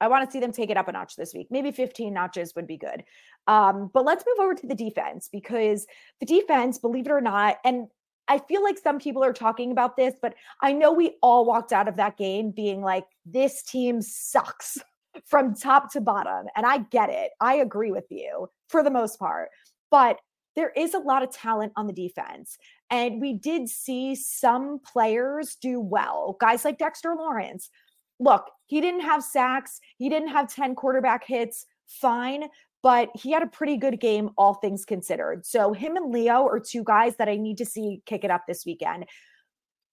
I 0.01 0.08
want 0.08 0.25
to 0.25 0.32
see 0.32 0.39
them 0.39 0.51
take 0.51 0.70
it 0.70 0.77
up 0.77 0.88
a 0.88 0.91
notch 0.91 1.15
this 1.15 1.34
week. 1.34 1.48
Maybe 1.50 1.72
15 1.72 2.13
notches 2.13 2.56
would 2.56 2.68
be 2.68 2.77
good. 2.77 3.03
Um, 3.48 3.89
but 3.94 4.06
let's 4.06 4.24
move 4.25 4.46
over 4.46 4.56
to 4.56 4.68
the 4.68 4.75
defense 4.75 5.29
because 5.32 5.86
the 6.20 6.25
defense, 6.25 6.79
believe 6.79 7.06
it 7.06 7.12
or 7.12 7.22
not, 7.22 7.58
and 7.65 7.88
I 8.29 8.38
feel 8.38 8.63
like 8.63 8.77
some 8.77 9.00
people 9.00 9.24
are 9.24 9.33
talking 9.33 9.71
about 9.71 9.98
this, 9.98 10.13
but 10.21 10.36
I 10.62 10.71
know 10.71 10.93
we 10.93 11.17
all 11.21 11.45
walked 11.45 11.74
out 11.74 11.88
of 11.88 11.98
that 11.98 12.15
game 12.15 12.51
being 12.51 12.81
like, 12.81 13.05
this 13.25 13.63
team 13.63 14.01
sucks 14.01 14.77
from 15.25 15.55
top 15.55 15.91
to 15.93 16.01
bottom. 16.01 16.45
And 16.55 16.65
I 16.65 16.77
get 16.77 17.09
it. 17.09 17.31
I 17.41 17.55
agree 17.55 17.91
with 17.91 18.05
you 18.09 18.48
for 18.69 18.83
the 18.83 18.91
most 18.91 19.17
part. 19.17 19.50
But 19.89 20.19
there 20.55 20.71
is 20.75 20.93
a 20.93 21.00
lot 21.00 21.24
of 21.24 21.31
talent 21.31 21.74
on 21.75 21.88
the 21.88 21.93
defense. 21.93 22.57
And 22.91 23.19
we 23.19 23.33
did 23.33 23.67
see 23.67 24.13
some 24.15 24.79
players 24.79 25.57
do 25.59 25.79
well. 25.79 26.38
Guys 26.39 26.63
like 26.63 26.77
Dexter 26.77 27.15
Lawrence. 27.15 27.69
Look, 28.19 28.45
he 28.67 28.81
didn't 28.81 29.01
have 29.01 29.24
sacks, 29.24 29.79
he 29.98 30.09
didn't 30.09 30.29
have 30.29 30.53
10 30.53 30.75
quarterback 30.75 31.25
hits. 31.25 31.65
Fine 31.88 32.43
but 32.81 33.09
he 33.15 33.31
had 33.31 33.43
a 33.43 33.48
pretty 33.48 33.77
good 33.77 34.00
game, 34.00 34.29
all 34.38 34.55
things 34.55 34.86
considered. 34.86 35.45
So 35.45 35.74
him 35.74 35.95
and 35.95 36.13
Leo 36.13 36.45
are 36.48 36.59
two 36.59 36.83
guys 36.83 37.15
that 37.17 37.27
I 37.27 37.36
need 37.36 37.57
to 37.57 37.65
see 37.65 38.01
kick 38.05 38.24
it 38.24 38.31
up 38.31 38.43
this 38.48 38.65
weekend. 38.65 39.05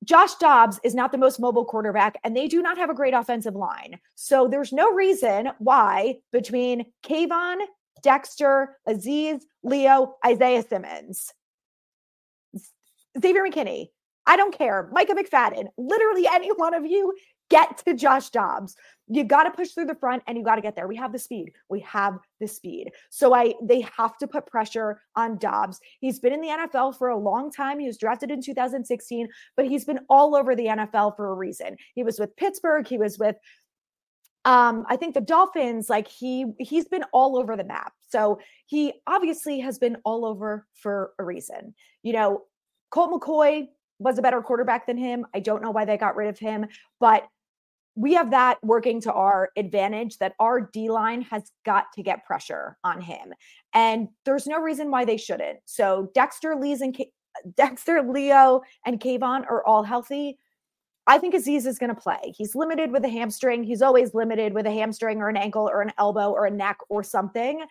Josh 0.05 0.35
Dobbs 0.37 0.79
is 0.85 0.95
not 0.95 1.11
the 1.11 1.19
most 1.19 1.41
mobile 1.41 1.65
quarterback, 1.65 2.17
and 2.23 2.37
they 2.37 2.47
do 2.47 2.63
not 2.63 2.79
have 2.79 2.91
a 2.91 2.95
great 2.95 3.15
offensive 3.15 3.55
line. 3.55 3.99
So 4.15 4.47
there's 4.47 4.73
no 4.73 4.93
reason 4.93 5.51
why 5.59 6.19
between 6.33 6.87
Kayvon, 7.05 7.57
Dexter, 8.03 8.77
Azeez, 8.89 9.43
Leo, 9.63 10.17
Isaiah 10.25 10.63
Simmons, 10.63 11.33
Xavier 13.21 13.43
McKinney, 13.43 13.89
I 14.27 14.37
don't 14.37 14.57
care, 14.57 14.89
Micah 14.93 15.15
McFadden, 15.15 15.69
literally 15.79 16.27
any 16.33 16.53
one 16.53 16.75
of 16.75 16.85
you 16.85 17.15
get 17.51 17.79
to 17.79 17.95
Josh 17.95 18.31
Dobbs. 18.31 18.77
You 19.09 19.23
got 19.23 19.45
to 19.45 19.51
push 19.51 19.71
through 19.71 19.85
the 19.87 19.95
front 19.95 20.23
and 20.27 20.37
you 20.37 20.43
got 20.43 20.57
to 20.57 20.63
get 20.63 20.75
there. 20.75 20.89
We 20.89 20.97
have 20.97 21.13
the 21.13 21.19
speed. 21.19 21.53
We 21.69 21.81
have 21.81 22.19
the 22.41 22.49
speed. 22.49 22.91
So 23.11 23.35
I 23.35 23.55
they 23.63 23.87
have 23.97 24.19
to 24.19 24.27
put 24.27 24.47
pressure 24.47 25.01
on 25.15 25.39
Dobbs. 25.39 25.79
He's 26.01 26.19
been 26.19 26.33
in 26.33 26.41
the 26.41 26.49
NFL 26.49 26.99
for 26.99 27.09
a 27.09 27.17
long 27.17 27.53
time. 27.53 27.79
He 27.79 27.87
was 27.87 27.99
drafted 27.99 28.31
in 28.31 28.43
2016, 28.43 29.29
but 29.57 29.67
he's 29.67 29.85
been 29.85 30.01
all 30.09 30.35
over 30.35 30.57
the 30.57 30.67
NFL 30.67 31.17
for 31.17 31.29
a 31.31 31.35
reason. 31.35 31.77
He 31.95 32.03
was 32.03 32.19
with 32.19 32.37
Pittsburgh, 32.37 32.87
he 32.87 32.99
was 32.99 33.19
with 33.19 33.37
um, 34.47 34.87
I 34.89 34.97
think 34.97 35.15
the 35.15 35.21
Dolphins, 35.21 35.91
like 35.91 36.07
he 36.07 36.47
he's 36.61 36.87
been 36.87 37.03
all 37.13 37.37
over 37.37 37.57
the 37.57 37.65
map. 37.65 37.93
So 38.09 38.39
he 38.67 38.93
obviously 39.07 39.59
has 39.61 39.79
been 39.79 39.97
all 40.05 40.25
over 40.25 40.67
for 40.75 41.13
a 41.19 41.25
reason. 41.25 41.75
You 42.05 42.13
know, 42.13 42.43
Colt 42.91 43.11
McCoy 43.11 43.67
was 43.99 44.19
a 44.19 44.23
better 44.23 44.41
quarterback 44.41 44.87
than 44.87 44.97
him. 44.97 45.27
I 45.35 45.41
don't 45.41 45.63
know 45.63 45.73
why 45.73 45.85
they 45.85 45.97
got 45.97 46.15
rid 46.15 46.29
of 46.29 46.39
him, 46.39 46.67
but 47.01 47.27
we 47.97 48.13
have 48.13 48.31
that 48.31 48.59
working 48.63 49.01
to 49.01 49.13
our 49.13 49.51
advantage 49.57 50.19
that 50.19 50.35
our 50.39 50.61
D 50.61 50.91
line 50.91 51.23
has 51.23 51.51
got 51.65 51.87
to 51.95 52.03
get 52.03 52.25
pressure 52.27 52.77
on 52.85 53.01
him. 53.01 53.33
And 53.73 54.09
there's 54.25 54.47
no 54.47 54.61
reason 54.61 54.91
why 54.91 55.07
they 55.07 55.17
shouldn't. 55.17 55.59
So 55.65 56.11
Dexter, 56.15 56.55
Lee's 56.55 56.83
and 56.83 56.95
K- 56.95 57.11
Dexter, 57.57 58.03
Leo, 58.03 58.61
and 58.85 59.01
Kayvon 59.01 59.45
are 59.47 59.67
all 59.67 59.83
healthy. 59.83 60.39
I 61.07 61.19
think 61.19 61.35
Azeez 61.35 61.67
is 61.67 61.79
going 61.79 61.95
to 61.95 62.01
play. 62.01 62.35
He's 62.37 62.55
limited 62.55 62.91
with 62.91 63.05
a 63.05 63.09
hamstring. 63.09 63.65
He's 63.65 63.83
always 63.83 64.13
limited 64.13 64.53
with 64.53 64.67
a 64.67 64.73
hamstring 64.73 65.21
or 65.23 65.29
an 65.29 65.37
ankle 65.37 65.69
or 65.69 65.81
an 65.81 65.93
elbow 65.99 66.31
or 66.31 66.47
a 66.47 66.51
neck 66.51 66.79
or 66.89 67.03
something. 67.03 67.65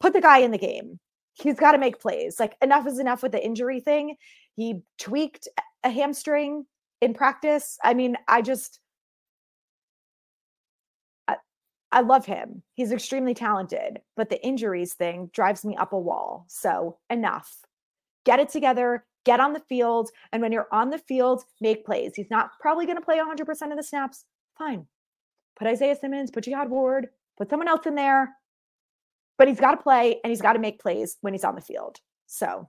Put 0.00 0.12
the 0.12 0.20
guy 0.20 0.38
in 0.38 0.50
the 0.50 0.58
game. 0.58 1.00
He's 1.34 1.56
got 1.56 1.72
to 1.72 1.78
make 1.78 2.00
plays. 2.00 2.38
Like 2.38 2.56
enough 2.62 2.86
is 2.86 2.98
enough 3.00 3.22
with 3.22 3.32
the 3.32 3.44
injury 3.44 3.80
thing. 3.80 4.16
He 4.54 4.82
tweaked 4.98 5.48
a 5.82 5.90
hamstring 5.90 6.66
in 7.00 7.14
practice. 7.14 7.78
I 7.82 7.94
mean, 7.94 8.16
I 8.28 8.42
just 8.42 8.78
I 11.94 12.00
love 12.00 12.26
him. 12.26 12.64
He's 12.74 12.90
extremely 12.90 13.34
talented, 13.34 14.00
but 14.16 14.28
the 14.28 14.44
injuries 14.44 14.94
thing 14.94 15.30
drives 15.32 15.64
me 15.64 15.76
up 15.76 15.92
a 15.92 15.98
wall. 15.98 16.44
So 16.48 16.98
enough. 17.08 17.56
Get 18.24 18.40
it 18.40 18.48
together, 18.48 19.06
get 19.24 19.38
on 19.38 19.52
the 19.52 19.62
field. 19.68 20.10
And 20.32 20.42
when 20.42 20.50
you're 20.50 20.66
on 20.72 20.90
the 20.90 20.98
field, 20.98 21.44
make 21.60 21.86
plays. 21.86 22.16
He's 22.16 22.32
not 22.32 22.50
probably 22.58 22.84
going 22.84 22.98
to 22.98 23.04
play 23.04 23.18
100% 23.18 23.70
of 23.70 23.76
the 23.76 23.82
snaps. 23.84 24.24
Fine. 24.58 24.86
Put 25.56 25.68
Isaiah 25.68 25.94
Simmons, 25.94 26.32
put 26.32 26.42
Jihad 26.42 26.68
Ward, 26.68 27.10
put 27.38 27.48
someone 27.48 27.68
else 27.68 27.86
in 27.86 27.94
there. 27.94 28.34
But 29.38 29.46
he's 29.46 29.60
got 29.60 29.76
to 29.76 29.82
play 29.82 30.18
and 30.24 30.32
he's 30.32 30.42
got 30.42 30.54
to 30.54 30.58
make 30.58 30.80
plays 30.80 31.16
when 31.20 31.32
he's 31.32 31.44
on 31.44 31.54
the 31.54 31.60
field. 31.60 32.00
So, 32.26 32.68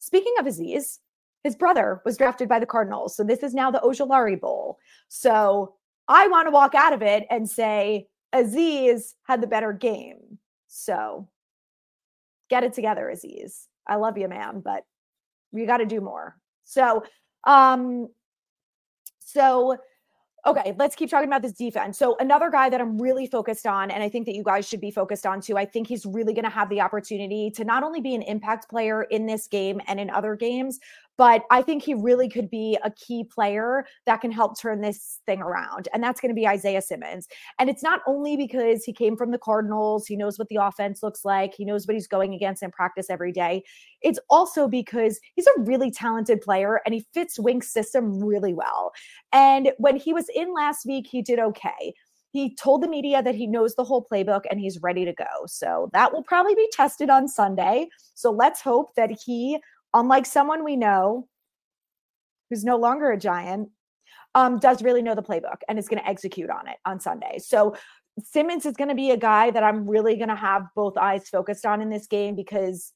speaking 0.00 0.34
of 0.40 0.46
Azeez, 0.46 0.98
his 1.44 1.54
brother 1.54 2.02
was 2.04 2.16
drafted 2.16 2.48
by 2.48 2.58
the 2.58 2.66
Cardinals. 2.66 3.14
So, 3.14 3.22
this 3.22 3.44
is 3.44 3.54
now 3.54 3.70
the 3.70 3.80
Ojulari 3.80 4.40
Bowl. 4.40 4.78
So, 5.06 5.74
I 6.08 6.26
want 6.26 6.46
to 6.46 6.50
walk 6.50 6.74
out 6.74 6.92
of 6.92 7.02
it 7.02 7.24
and 7.30 7.48
say, 7.48 8.08
Azeez 8.34 9.14
had 9.24 9.40
the 9.40 9.46
better 9.46 9.72
game. 9.72 10.38
So 10.68 11.28
get 12.50 12.64
it 12.64 12.72
together, 12.72 13.12
Azeez. 13.14 13.66
I 13.86 13.96
love 13.96 14.16
you, 14.16 14.28
man, 14.28 14.60
but 14.60 14.84
you 15.52 15.66
got 15.66 15.78
to 15.78 15.86
do 15.86 16.00
more. 16.00 16.36
So, 16.64 17.04
um, 17.44 18.08
so 19.20 19.76
okay, 20.44 20.74
let's 20.76 20.96
keep 20.96 21.08
talking 21.08 21.28
about 21.28 21.42
this 21.42 21.52
defense. 21.52 21.98
So 21.98 22.16
another 22.18 22.50
guy 22.50 22.68
that 22.68 22.80
I'm 22.80 23.00
really 23.00 23.26
focused 23.26 23.66
on, 23.66 23.90
and 23.90 24.02
I 24.02 24.08
think 24.08 24.26
that 24.26 24.34
you 24.34 24.42
guys 24.42 24.68
should 24.68 24.80
be 24.80 24.90
focused 24.90 25.24
on 25.24 25.40
too. 25.40 25.56
I 25.56 25.64
think 25.64 25.86
he's 25.86 26.04
really 26.04 26.34
going 26.34 26.44
to 26.44 26.50
have 26.50 26.68
the 26.68 26.80
opportunity 26.80 27.50
to 27.52 27.64
not 27.64 27.84
only 27.84 28.00
be 28.00 28.14
an 28.14 28.22
impact 28.22 28.68
player 28.68 29.04
in 29.04 29.26
this 29.26 29.46
game 29.46 29.80
and 29.86 30.00
in 30.00 30.10
other 30.10 30.34
games, 30.34 30.80
but 31.22 31.44
I 31.52 31.62
think 31.62 31.84
he 31.84 31.94
really 31.94 32.28
could 32.28 32.50
be 32.50 32.76
a 32.82 32.90
key 32.90 33.22
player 33.22 33.86
that 34.06 34.20
can 34.20 34.32
help 34.32 34.58
turn 34.58 34.80
this 34.80 35.20
thing 35.24 35.40
around. 35.40 35.86
And 35.94 36.02
that's 36.02 36.20
going 36.20 36.30
to 36.30 36.34
be 36.34 36.48
Isaiah 36.48 36.82
Simmons. 36.82 37.28
And 37.60 37.70
it's 37.70 37.80
not 37.80 38.00
only 38.08 38.36
because 38.36 38.82
he 38.82 38.92
came 38.92 39.16
from 39.16 39.30
the 39.30 39.38
Cardinals, 39.38 40.04
he 40.04 40.16
knows 40.16 40.36
what 40.36 40.48
the 40.48 40.56
offense 40.56 41.00
looks 41.00 41.24
like, 41.24 41.54
he 41.54 41.64
knows 41.64 41.86
what 41.86 41.94
he's 41.94 42.08
going 42.08 42.34
against 42.34 42.60
in 42.60 42.72
practice 42.72 43.08
every 43.08 43.30
day. 43.30 43.62
It's 44.00 44.18
also 44.30 44.66
because 44.66 45.20
he's 45.36 45.46
a 45.46 45.60
really 45.60 45.92
talented 45.92 46.40
player 46.40 46.80
and 46.84 46.92
he 46.92 47.06
fits 47.14 47.38
Wink's 47.38 47.72
system 47.72 48.18
really 48.18 48.52
well. 48.52 48.90
And 49.32 49.70
when 49.78 49.98
he 49.98 50.12
was 50.12 50.26
in 50.34 50.52
last 50.52 50.84
week, 50.86 51.06
he 51.08 51.22
did 51.22 51.38
okay 51.38 51.94
he 52.32 52.54
told 52.54 52.82
the 52.82 52.88
media 52.88 53.22
that 53.22 53.34
he 53.34 53.46
knows 53.46 53.74
the 53.74 53.84
whole 53.84 54.06
playbook 54.10 54.44
and 54.50 54.58
he's 54.58 54.80
ready 54.80 55.04
to 55.04 55.12
go. 55.12 55.44
So 55.46 55.90
that 55.92 56.14
will 56.14 56.22
probably 56.22 56.54
be 56.54 56.66
tested 56.72 57.10
on 57.10 57.28
Sunday. 57.28 57.88
So 58.14 58.30
let's 58.30 58.62
hope 58.62 58.94
that 58.94 59.10
he 59.10 59.58
unlike 59.94 60.26
someone 60.26 60.64
we 60.64 60.76
know 60.76 61.28
who's 62.50 62.64
no 62.64 62.76
longer 62.76 63.10
a 63.10 63.18
giant, 63.18 63.70
um, 64.34 64.58
does 64.58 64.82
really 64.82 65.02
know 65.02 65.14
the 65.14 65.22
playbook 65.22 65.60
and 65.68 65.78
is 65.78 65.88
going 65.88 66.02
to 66.02 66.08
execute 66.08 66.50
on 66.50 66.68
it 66.68 66.76
on 66.84 67.00
Sunday. 67.00 67.38
So 67.38 67.76
Simmons 68.22 68.66
is 68.66 68.76
going 68.76 68.88
to 68.88 68.94
be 68.94 69.10
a 69.10 69.16
guy 69.16 69.50
that 69.50 69.62
I'm 69.62 69.88
really 69.88 70.16
going 70.16 70.28
to 70.28 70.34
have 70.34 70.66
both 70.74 70.96
eyes 70.96 71.28
focused 71.28 71.64
on 71.64 71.80
in 71.80 71.90
this 71.90 72.06
game 72.06 72.34
because 72.34 72.92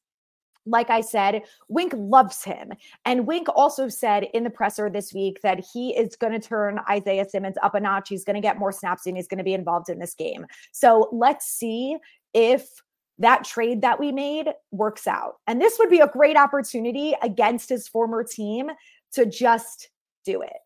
like 0.66 0.90
I 0.90 1.00
said, 1.00 1.42
Wink 1.68 1.92
loves 1.96 2.42
him. 2.42 2.72
And 3.04 3.26
Wink 3.26 3.46
also 3.54 3.88
said 3.88 4.24
in 4.34 4.42
the 4.42 4.50
presser 4.50 4.90
this 4.90 5.14
week 5.14 5.40
that 5.42 5.64
he 5.72 5.96
is 5.96 6.16
going 6.16 6.32
to 6.32 6.40
turn 6.40 6.80
Isaiah 6.90 7.28
Simmons 7.28 7.56
up 7.62 7.76
a 7.76 7.80
notch. 7.80 8.08
He's 8.08 8.24
going 8.24 8.34
to 8.34 8.40
get 8.40 8.58
more 8.58 8.72
snaps 8.72 9.06
and 9.06 9.16
he's 9.16 9.28
going 9.28 9.38
to 9.38 9.44
be 9.44 9.54
involved 9.54 9.88
in 9.88 10.00
this 10.00 10.14
game. 10.14 10.44
So 10.72 11.08
let's 11.12 11.46
see 11.46 11.96
if 12.34 12.68
that 13.18 13.44
trade 13.44 13.82
that 13.82 13.98
we 13.98 14.12
made 14.12 14.48
works 14.70 15.06
out. 15.06 15.36
And 15.46 15.60
this 15.60 15.78
would 15.78 15.90
be 15.90 16.00
a 16.00 16.08
great 16.08 16.36
opportunity 16.36 17.14
against 17.22 17.68
his 17.68 17.88
former 17.88 18.22
team 18.22 18.70
to 19.12 19.26
just 19.26 19.88
do 20.24 20.42
it 20.42 20.56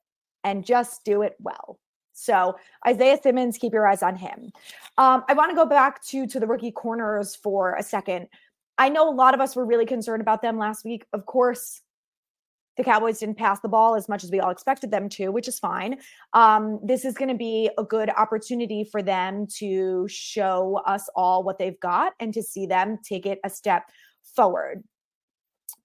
and 0.43 0.65
just 0.65 1.05
do 1.05 1.23
it 1.23 1.37
well. 1.39 1.79
So 2.13 2.57
Isaiah 2.87 3.19
Simmons, 3.23 3.57
keep 3.57 3.73
your 3.73 3.87
eyes 3.87 4.03
on 4.03 4.17
him. 4.17 4.51
Um, 4.99 5.25
I 5.29 5.33
want 5.33 5.51
to 5.51 5.57
go 5.57 5.65
back 5.65 6.05
to 6.07 6.27
to 6.27 6.41
the 6.41 6.47
rookie 6.47 6.73
corners 6.73 7.35
for 7.35 7.75
a 7.77 7.83
second. 7.83 8.29
I 8.77 8.89
know 8.89 9.09
a 9.09 9.15
lot 9.15 9.35
of 9.35 9.41
us 9.41 9.55
were 9.57 9.65
really 9.65 9.87
concerned 9.87 10.21
about 10.21 10.43
them 10.43 10.59
last 10.59 10.85
week. 10.85 11.07
Of 11.13 11.27
course, 11.27 11.81
the 12.77 12.85
Cowboys 12.85 13.19
didn't 13.19 13.37
pass 13.37 13.61
the 13.61 13.69
ball 13.69 13.95
as 13.95 14.09
much 14.09 14.25
as 14.25 14.31
we 14.31 14.41
all 14.41 14.51
expected 14.51 14.91
them 14.91 15.09
to, 15.11 15.29
which 15.29 15.49
is 15.49 15.59
fine. 15.59 15.99
Um, 16.33 16.81
this 16.83 17.05
is 17.05 17.15
going 17.15 17.29
to 17.29 17.37
be 17.37 17.71
a 17.79 17.85
good 17.85 18.11
opportunity 18.11 18.85
for 18.85 19.03
them 19.03 19.47
to 19.59 20.07
show 20.09 20.81
us 20.87 21.09
all 21.15 21.43
what 21.43 21.59
they've 21.59 21.81
got 21.81 22.15
and 22.21 22.33
to 22.35 22.43
see 22.43 22.67
them 22.67 22.99
take 23.03 23.27
it 23.27 23.41
a 23.45 23.51
step 23.51 23.85
forward. 24.23 24.83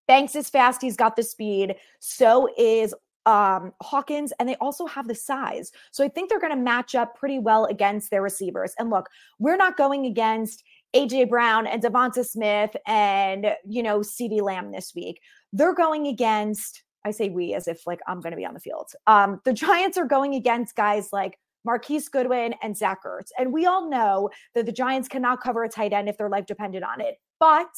Banks 0.08 0.36
is 0.36 0.50
fast, 0.50 0.82
he's 0.82 0.96
got 0.96 1.16
the 1.16 1.24
speed. 1.24 1.76
So 2.00 2.48
is 2.58 2.94
um, 3.26 3.74
Hawkins, 3.82 4.32
and 4.40 4.48
they 4.48 4.56
also 4.58 4.86
have 4.86 5.08
the 5.08 5.16
size. 5.16 5.72
So 5.92 6.04
I 6.04 6.10
think 6.10 6.30
they're 6.30 6.40
going 6.40 6.56
to 6.56 6.62
match 6.62 6.94
up 6.94 7.16
pretty 7.16 7.40
well 7.40 7.66
against 7.66 8.12
their 8.12 8.22
receivers. 8.22 8.74
And 8.78 8.90
look, 8.90 9.10
we're 9.40 9.58
not 9.58 9.78
going 9.78 10.06
against 10.06 10.64
AJ 10.96 11.30
Brown 11.30 11.68
and 11.68 11.84
DeVonta 11.84 12.26
Smith 12.26 12.76
and 12.88 13.48
you 13.68 13.84
know 13.84 14.00
CeeDee 14.00 14.42
Lamb 14.42 14.72
this 14.72 14.94
week. 14.96 15.20
They're 15.56 15.76
going 15.76 16.08
against 16.08 16.84
I 17.06 17.12
say 17.12 17.30
we 17.30 17.54
as 17.54 17.68
if 17.68 17.86
like 17.86 18.00
I'm 18.08 18.20
going 18.20 18.32
to 18.32 18.38
be 18.38 18.46
on 18.46 18.56
the 18.56 18.60
field. 18.60 18.90
Um, 19.06 19.40
the 19.46 19.54
Giants 19.54 19.98
are 19.98 20.08
going 20.08 20.34
against 20.34 20.76
guys 20.76 21.10
like 21.14 21.38
Marquise 21.64 22.10
Goodwin 22.10 22.56
and 22.62 22.76
Zach 22.76 23.04
Ertz. 23.04 23.30
And 23.38 23.54
we 23.54 23.66
all 23.66 23.90
know 23.90 24.30
that 24.54 24.66
the 24.66 24.72
Giants 24.72 25.08
cannot 25.08 25.42
cover 25.42 25.64
a 25.64 25.70
tight 25.70 25.94
end 25.94 26.10
if 26.10 26.18
their 26.18 26.30
life 26.30 26.46
depended 26.46 26.84
on 26.84 27.02
it. 27.02 27.16
But 27.40 27.70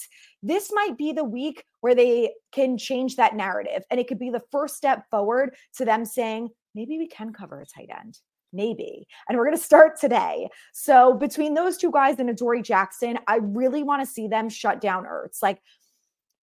this 0.43 0.71
might 0.73 0.97
be 0.97 1.13
the 1.13 1.23
week 1.23 1.63
where 1.81 1.95
they 1.95 2.33
can 2.51 2.77
change 2.77 3.15
that 3.15 3.35
narrative. 3.35 3.83
And 3.89 3.99
it 3.99 4.07
could 4.07 4.19
be 4.19 4.29
the 4.29 4.43
first 4.51 4.75
step 4.75 5.03
forward 5.09 5.55
to 5.77 5.85
them 5.85 6.05
saying, 6.05 6.49
maybe 6.75 6.97
we 6.97 7.07
can 7.07 7.33
cover 7.33 7.61
a 7.61 7.65
tight 7.65 7.89
end. 7.97 8.19
Maybe. 8.53 9.07
And 9.27 9.37
we're 9.37 9.45
going 9.45 9.57
to 9.57 9.63
start 9.63 9.99
today. 9.99 10.47
So 10.73 11.13
between 11.13 11.53
those 11.53 11.77
two 11.77 11.91
guys 11.91 12.19
and 12.19 12.29
Adoree 12.29 12.61
Jackson, 12.61 13.19
I 13.27 13.39
really 13.41 13.83
want 13.83 14.01
to 14.01 14.11
see 14.11 14.27
them 14.27 14.47
shut 14.49 14.79
down 14.79 15.05
Ertz. 15.05 15.41
Like 15.41 15.61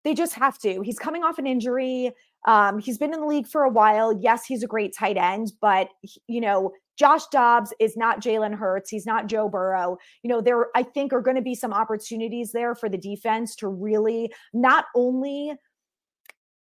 they 0.05 0.15
just 0.15 0.35
have 0.35 0.59
to. 0.59 0.83
He's 0.83 0.99
coming 0.99 1.25
off 1.25 1.39
an 1.39 1.47
injury. 1.47 2.13
Um, 2.47 2.79
he's 2.79 2.99
been 2.99 3.15
in 3.15 3.21
the 3.21 3.27
league 3.27 3.47
for 3.47 3.63
a 3.63 3.71
while. 3.71 4.13
Yes, 4.13 4.45
he's 4.45 4.63
a 4.63 4.67
great 4.67 4.95
tight 4.97 5.17
end, 5.17 5.53
but 5.61 5.89
you 6.27 6.41
know, 6.41 6.73
Josh 6.97 7.27
Dobbs 7.33 7.73
is 7.81 7.97
not 7.97 8.21
Jalen 8.21 8.55
Hurts. 8.55 8.91
He's 8.91 9.07
not 9.07 9.27
Joe 9.27 9.49
Burrow. 9.49 9.97
You 10.23 10.29
know, 10.29 10.41
there 10.41 10.67
I 10.77 10.83
think 10.83 11.13
are 11.13 11.23
going 11.23 11.37
to 11.37 11.43
be 11.43 11.55
some 11.55 11.73
opportunities 11.73 12.53
there 12.53 12.75
for 12.75 12.89
the 12.89 12.99
defense 12.99 13.57
to 13.57 13.69
really 13.69 14.33
not 14.53 14.87
only 14.95 15.55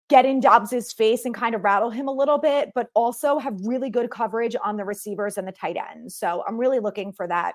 get 0.08 0.26
in 0.26 0.40
Dobbs's 0.40 0.92
face 0.92 1.24
and 1.24 1.34
kind 1.34 1.54
of 1.54 1.64
rattle 1.64 1.90
him 1.90 2.08
a 2.08 2.12
little 2.12 2.38
bit, 2.38 2.70
but 2.74 2.88
also 2.94 3.38
have 3.38 3.54
really 3.64 3.90
good 3.90 4.10
coverage 4.10 4.56
on 4.62 4.76
the 4.76 4.84
receivers 4.84 5.38
and 5.38 5.48
the 5.48 5.52
tight 5.52 5.76
ends. 5.76 6.16
So 6.16 6.44
I'm 6.46 6.58
really 6.58 6.78
looking 6.78 7.12
for 7.12 7.26
that 7.28 7.54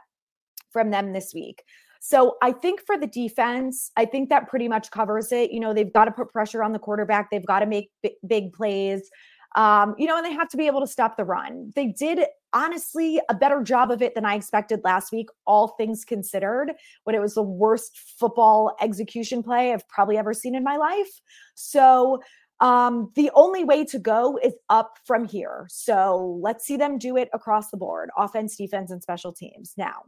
from 0.72 0.90
them 0.90 1.14
this 1.14 1.32
week. 1.34 1.64
So 2.00 2.38
I 2.42 2.52
think 2.52 2.82
for 2.86 2.98
the 2.98 3.08
defense, 3.08 3.92
I 3.98 4.06
think 4.06 4.30
that 4.30 4.48
pretty 4.48 4.68
much 4.68 4.90
covers 4.90 5.32
it. 5.32 5.52
You 5.52 5.60
know, 5.60 5.74
they've 5.74 5.92
got 5.92 6.06
to 6.06 6.12
put 6.12 6.30
pressure 6.32 6.64
on 6.64 6.72
the 6.72 6.80
quarterback, 6.80 7.30
they've 7.30 7.46
got 7.46 7.60
to 7.60 7.66
make 7.66 7.92
b- 8.02 8.16
big 8.26 8.54
plays. 8.54 9.10
Um, 9.56 9.96
you 9.98 10.06
know, 10.06 10.16
and 10.16 10.26
they 10.26 10.32
have 10.32 10.50
to 10.50 10.58
be 10.58 10.68
able 10.68 10.80
to 10.82 10.88
stop 10.88 11.18
the 11.18 11.26
run. 11.26 11.72
They 11.76 11.88
did 11.88 12.20
honestly 12.54 13.20
a 13.30 13.34
better 13.34 13.64
job 13.64 13.90
of 13.90 14.02
it 14.02 14.14
than 14.14 14.24
I 14.24 14.36
expected 14.36 14.82
last 14.84 15.12
week, 15.12 15.28
all 15.46 15.70
things 15.70 16.06
considered, 16.06 16.74
when 17.04 17.16
it 17.16 17.20
was 17.20 17.34
the 17.34 17.44
worst 17.44 17.98
football 18.20 18.76
execution 18.80 19.42
play 19.42 19.74
I've 19.74 19.88
probably 19.88 20.18
ever 20.18 20.34
seen 20.34 20.54
in 20.54 20.64
my 20.64 20.78
life. 20.78 21.22
So 21.56 22.22
um, 22.60 23.12
the 23.16 23.32
only 23.34 23.64
way 23.64 23.86
to 23.86 24.00
go 24.00 24.38
is 24.44 24.54
up 24.70 24.98
from 25.06 25.26
here. 25.26 25.66
So 25.70 26.40
let's 26.42 26.66
see 26.66 26.78
them 26.78 26.98
do 26.98 27.18
it 27.18 27.30
across 27.34 27.72
the 27.72 27.78
board 27.78 28.10
offense, 28.18 28.56
defense, 28.56 28.92
and 28.92 29.02
special 29.02 29.34
teams. 29.34 29.74
Now, 29.78 30.04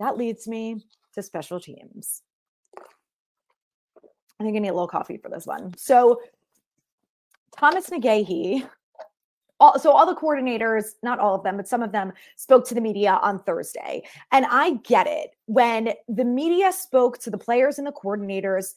that 0.00 0.16
leads 0.16 0.46
me 0.46 0.84
to 1.14 1.22
special 1.22 1.60
teams. 1.60 2.22
I 4.38 4.44
think 4.44 4.56
I 4.56 4.60
need 4.60 4.68
a 4.68 4.74
little 4.74 4.88
coffee 4.88 5.16
for 5.16 5.30
this 5.30 5.46
one. 5.46 5.74
So, 5.76 6.20
Thomas 7.56 7.88
McGaughey, 7.88 8.68
all, 9.58 9.78
so 9.78 9.90
all 9.92 10.04
the 10.04 10.14
coordinators, 10.14 10.92
not 11.02 11.18
all 11.18 11.34
of 11.34 11.42
them, 11.42 11.56
but 11.56 11.66
some 11.66 11.82
of 11.82 11.92
them 11.92 12.12
spoke 12.36 12.66
to 12.68 12.74
the 12.74 12.80
media 12.80 13.18
on 13.22 13.38
Thursday. 13.38 14.02
And 14.32 14.44
I 14.50 14.74
get 14.84 15.06
it. 15.06 15.30
When 15.46 15.94
the 16.08 16.24
media 16.24 16.70
spoke 16.72 17.18
to 17.20 17.30
the 17.30 17.38
players 17.38 17.78
and 17.78 17.86
the 17.86 17.92
coordinators, 17.92 18.74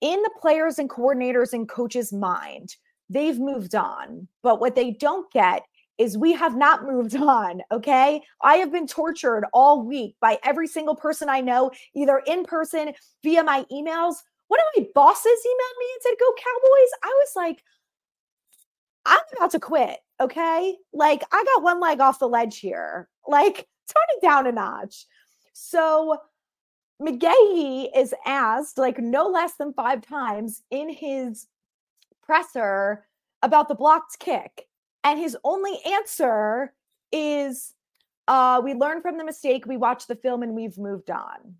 in 0.00 0.22
the 0.22 0.30
players 0.40 0.78
and 0.78 0.88
coordinators 0.88 1.52
and 1.52 1.68
coaches' 1.68 2.12
mind, 2.12 2.76
they've 3.10 3.38
moved 3.38 3.74
on. 3.74 4.28
But 4.42 4.60
what 4.60 4.76
they 4.76 4.92
don't 4.92 5.30
get 5.32 5.64
is 5.98 6.18
we 6.18 6.32
have 6.32 6.56
not 6.56 6.84
moved 6.84 7.16
on. 7.16 7.62
Okay. 7.72 8.22
I 8.42 8.54
have 8.56 8.72
been 8.72 8.86
tortured 8.86 9.44
all 9.52 9.82
week 9.82 10.16
by 10.20 10.38
every 10.42 10.66
single 10.66 10.96
person 10.96 11.28
I 11.28 11.40
know, 11.40 11.70
either 11.94 12.22
in 12.26 12.44
person, 12.44 12.92
via 13.22 13.42
my 13.42 13.64
emails. 13.72 14.16
One 14.48 14.60
of 14.60 14.66
my 14.76 14.86
bosses 14.94 15.24
emailed 15.26 15.78
me 15.78 15.86
and 15.94 16.02
said, 16.02 16.14
Go 16.20 16.32
Cowboys. 16.36 16.90
I 17.02 17.08
was 17.08 17.32
like, 17.36 17.62
I'm 19.06 19.20
about 19.36 19.50
to 19.52 19.60
quit. 19.60 19.98
Okay. 20.20 20.76
Like, 20.92 21.22
I 21.32 21.44
got 21.44 21.62
one 21.62 21.80
leg 21.80 22.00
off 22.00 22.18
the 22.18 22.28
ledge 22.28 22.58
here. 22.58 23.08
Like, 23.26 23.54
turn 23.56 24.16
it 24.16 24.20
down 24.20 24.46
a 24.46 24.52
notch. 24.52 25.06
So, 25.54 26.18
McGaughey 27.00 27.88
is 27.96 28.14
asked 28.26 28.76
like 28.76 28.98
no 28.98 29.28
less 29.28 29.54
than 29.54 29.72
five 29.72 30.02
times 30.02 30.62
in 30.70 30.90
his 30.90 31.46
presser 32.22 33.06
about 33.42 33.68
the 33.68 33.74
blocked 33.74 34.18
kick. 34.18 34.66
And 35.04 35.18
his 35.18 35.36
only 35.44 35.78
answer 35.86 36.72
is 37.12 37.74
uh, 38.26 38.60
we 38.64 38.74
learn 38.74 39.02
from 39.02 39.18
the 39.18 39.24
mistake, 39.24 39.66
we 39.66 39.76
watch 39.76 40.06
the 40.06 40.16
film, 40.16 40.42
and 40.42 40.54
we've 40.54 40.78
moved 40.78 41.10
on. 41.10 41.56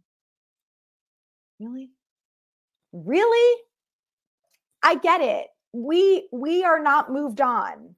Really? 1.60 1.90
Really? 2.92 3.62
I 4.82 4.96
get 4.96 5.20
it. 5.20 5.46
We 5.72 6.28
we 6.32 6.64
are 6.64 6.80
not 6.80 7.12
moved 7.12 7.40
on. 7.40 7.94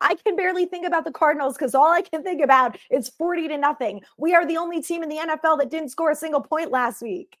I 0.00 0.14
can 0.14 0.36
barely 0.36 0.66
think 0.66 0.86
about 0.86 1.04
the 1.04 1.10
Cardinals 1.10 1.54
because 1.54 1.74
all 1.74 1.90
I 1.90 2.02
can 2.02 2.22
think 2.22 2.42
about 2.42 2.78
is 2.90 3.08
40 3.08 3.48
to 3.48 3.58
nothing. 3.58 4.02
We 4.16 4.34
are 4.34 4.46
the 4.46 4.56
only 4.56 4.80
team 4.80 5.02
in 5.02 5.08
the 5.08 5.16
NFL 5.16 5.58
that 5.58 5.70
didn't 5.70 5.88
score 5.88 6.10
a 6.10 6.14
single 6.14 6.40
point 6.40 6.70
last 6.70 7.02
week. 7.02 7.36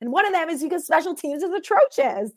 And 0.00 0.12
one 0.12 0.26
of 0.26 0.32
them 0.32 0.50
is 0.50 0.62
because 0.62 0.84
special 0.84 1.14
teams 1.14 1.42
is 1.42 1.50
atrocious. 1.50 2.32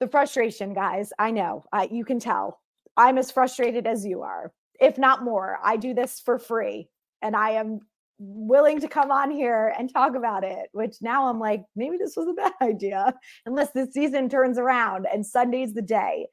The 0.00 0.08
frustration, 0.08 0.74
guys, 0.74 1.12
I 1.18 1.30
know. 1.30 1.64
You 1.90 2.04
can 2.04 2.20
tell. 2.20 2.60
I'm 2.96 3.18
as 3.18 3.30
frustrated 3.30 3.86
as 3.86 4.04
you 4.04 4.22
are, 4.22 4.52
if 4.80 4.98
not 4.98 5.24
more. 5.24 5.58
I 5.62 5.76
do 5.76 5.94
this 5.94 6.20
for 6.20 6.38
free 6.38 6.88
and 7.22 7.34
I 7.36 7.50
am 7.52 7.80
willing 8.18 8.80
to 8.80 8.88
come 8.88 9.10
on 9.10 9.30
here 9.30 9.74
and 9.78 9.92
talk 9.92 10.14
about 10.14 10.44
it, 10.44 10.68
which 10.72 10.96
now 11.00 11.28
I'm 11.28 11.38
like, 11.38 11.64
maybe 11.74 11.96
this 11.98 12.16
was 12.16 12.28
a 12.28 12.32
bad 12.32 12.52
idea, 12.62 13.14
unless 13.44 13.72
the 13.72 13.86
season 13.90 14.28
turns 14.28 14.58
around 14.58 15.06
and 15.12 15.24
Sunday's 15.24 15.74
the 15.74 15.82
day. 15.82 16.26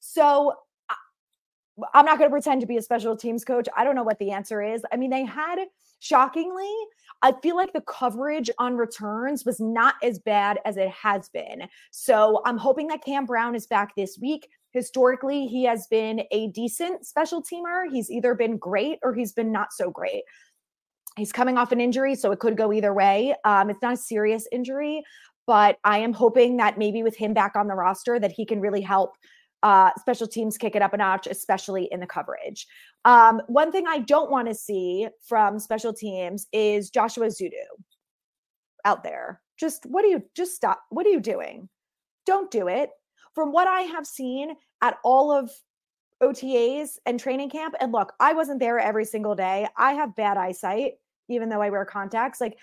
So 0.00 0.54
I'm 1.92 2.04
not 2.04 2.18
going 2.18 2.30
to 2.30 2.32
pretend 2.32 2.60
to 2.60 2.66
be 2.66 2.76
a 2.76 2.82
special 2.82 3.16
teams 3.16 3.44
coach. 3.44 3.68
I 3.76 3.82
don't 3.82 3.96
know 3.96 4.04
what 4.04 4.18
the 4.18 4.30
answer 4.30 4.62
is. 4.62 4.82
I 4.92 4.96
mean, 4.96 5.10
they 5.10 5.24
had 5.24 5.58
shockingly, 5.98 6.72
I 7.24 7.32
feel 7.42 7.56
like 7.56 7.72
the 7.72 7.80
coverage 7.80 8.50
on 8.58 8.76
returns 8.76 9.46
was 9.46 9.58
not 9.58 9.94
as 10.02 10.18
bad 10.18 10.58
as 10.66 10.76
it 10.76 10.90
has 10.90 11.30
been. 11.30 11.66
So 11.90 12.42
I'm 12.44 12.58
hoping 12.58 12.86
that 12.88 13.02
Cam 13.02 13.24
Brown 13.24 13.54
is 13.54 13.66
back 13.66 13.96
this 13.96 14.18
week. 14.20 14.46
Historically, 14.72 15.46
he 15.46 15.64
has 15.64 15.86
been 15.86 16.24
a 16.32 16.48
decent 16.48 17.06
special 17.06 17.42
teamer. 17.42 17.90
He's 17.90 18.10
either 18.10 18.34
been 18.34 18.58
great 18.58 18.98
or 19.02 19.14
he's 19.14 19.32
been 19.32 19.50
not 19.50 19.72
so 19.72 19.90
great. 19.90 20.24
He's 21.16 21.32
coming 21.32 21.56
off 21.56 21.72
an 21.72 21.80
injury, 21.80 22.14
so 22.14 22.30
it 22.30 22.40
could 22.40 22.58
go 22.58 22.74
either 22.74 22.92
way. 22.92 23.34
Um, 23.46 23.70
it's 23.70 23.80
not 23.80 23.94
a 23.94 23.96
serious 23.96 24.46
injury, 24.52 25.02
but 25.46 25.78
I 25.82 26.00
am 26.00 26.12
hoping 26.12 26.58
that 26.58 26.76
maybe 26.76 27.02
with 27.02 27.16
him 27.16 27.32
back 27.32 27.56
on 27.56 27.68
the 27.68 27.74
roster, 27.74 28.20
that 28.20 28.32
he 28.32 28.44
can 28.44 28.60
really 28.60 28.82
help 28.82 29.16
uh, 29.64 29.90
special 29.98 30.28
teams 30.28 30.58
kick 30.58 30.76
it 30.76 30.82
up 30.82 30.92
a 30.92 30.96
notch, 30.98 31.26
especially 31.26 31.88
in 31.90 31.98
the 31.98 32.06
coverage. 32.06 32.66
Um, 33.06 33.40
one 33.46 33.72
thing 33.72 33.86
I 33.88 34.00
don't 34.00 34.30
want 34.30 34.46
to 34.46 34.54
see 34.54 35.08
from 35.26 35.58
special 35.58 35.94
teams 35.94 36.46
is 36.52 36.90
Joshua 36.90 37.26
Ezeudu 37.26 37.64
out 38.84 39.02
there. 39.02 39.40
Just 39.58 39.86
what 39.86 40.04
are 40.04 40.08
you 40.08 40.22
just 40.36 40.54
stop? 40.54 40.82
What 40.90 41.06
are 41.06 41.10
you 41.10 41.20
doing? 41.20 41.70
Don't 42.26 42.50
do 42.50 42.68
it. 42.68 42.90
From 43.34 43.52
what 43.52 43.66
I 43.66 43.80
have 43.80 44.06
seen 44.06 44.54
at 44.82 44.98
all 45.02 45.32
of 45.32 45.50
OTAs 46.22 46.98
and 47.06 47.18
training 47.18 47.48
camp, 47.48 47.74
and 47.80 47.90
look, 47.90 48.12
I 48.20 48.34
wasn't 48.34 48.60
there 48.60 48.78
every 48.78 49.06
single 49.06 49.34
day. 49.34 49.66
I 49.78 49.94
have 49.94 50.14
bad 50.14 50.36
eyesight, 50.36 50.92
even 51.30 51.48
though 51.48 51.62
I 51.62 51.70
wear 51.70 51.86
contacts. 51.86 52.38
Like, 52.38 52.58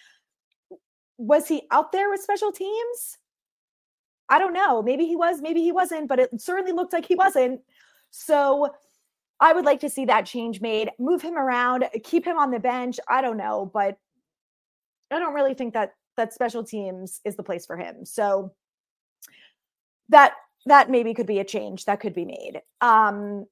was 1.17 1.47
he 1.47 1.63
out 1.71 1.91
there 1.91 2.11
with 2.11 2.21
special 2.21 2.51
teams? 2.51 3.17
I 4.31 4.39
don't 4.39 4.53
know. 4.53 4.81
Maybe 4.81 5.05
he 5.05 5.17
was, 5.17 5.41
maybe 5.41 5.61
he 5.61 5.73
wasn't, 5.73 6.07
but 6.07 6.17
it 6.17 6.41
certainly 6.41 6.71
looked 6.71 6.93
like 6.93 7.05
he 7.05 7.15
wasn't. 7.15 7.59
So 8.09 8.73
I 9.41 9.51
would 9.51 9.65
like 9.65 9.81
to 9.81 9.89
see 9.89 10.05
that 10.05 10.25
change 10.25 10.61
made. 10.61 10.89
Move 10.97 11.21
him 11.21 11.37
around, 11.37 11.85
keep 12.03 12.25
him 12.25 12.39
on 12.39 12.49
the 12.49 12.59
bench. 12.59 12.97
I 13.09 13.21
don't 13.21 13.37
know, 13.37 13.69
but 13.73 13.97
I 15.11 15.19
don't 15.19 15.33
really 15.33 15.53
think 15.53 15.73
that 15.73 15.91
that 16.15 16.33
special 16.33 16.63
teams 16.63 17.19
is 17.25 17.35
the 17.35 17.43
place 17.43 17.65
for 17.65 17.75
him. 17.75 18.05
So 18.05 18.53
that 20.09 20.33
that 20.65 20.89
maybe 20.89 21.13
could 21.13 21.27
be 21.27 21.39
a 21.39 21.43
change 21.43 21.85
that 21.85 21.99
could 21.99 22.13
be 22.13 22.25
made. 22.25 22.61
Um, 22.79 23.45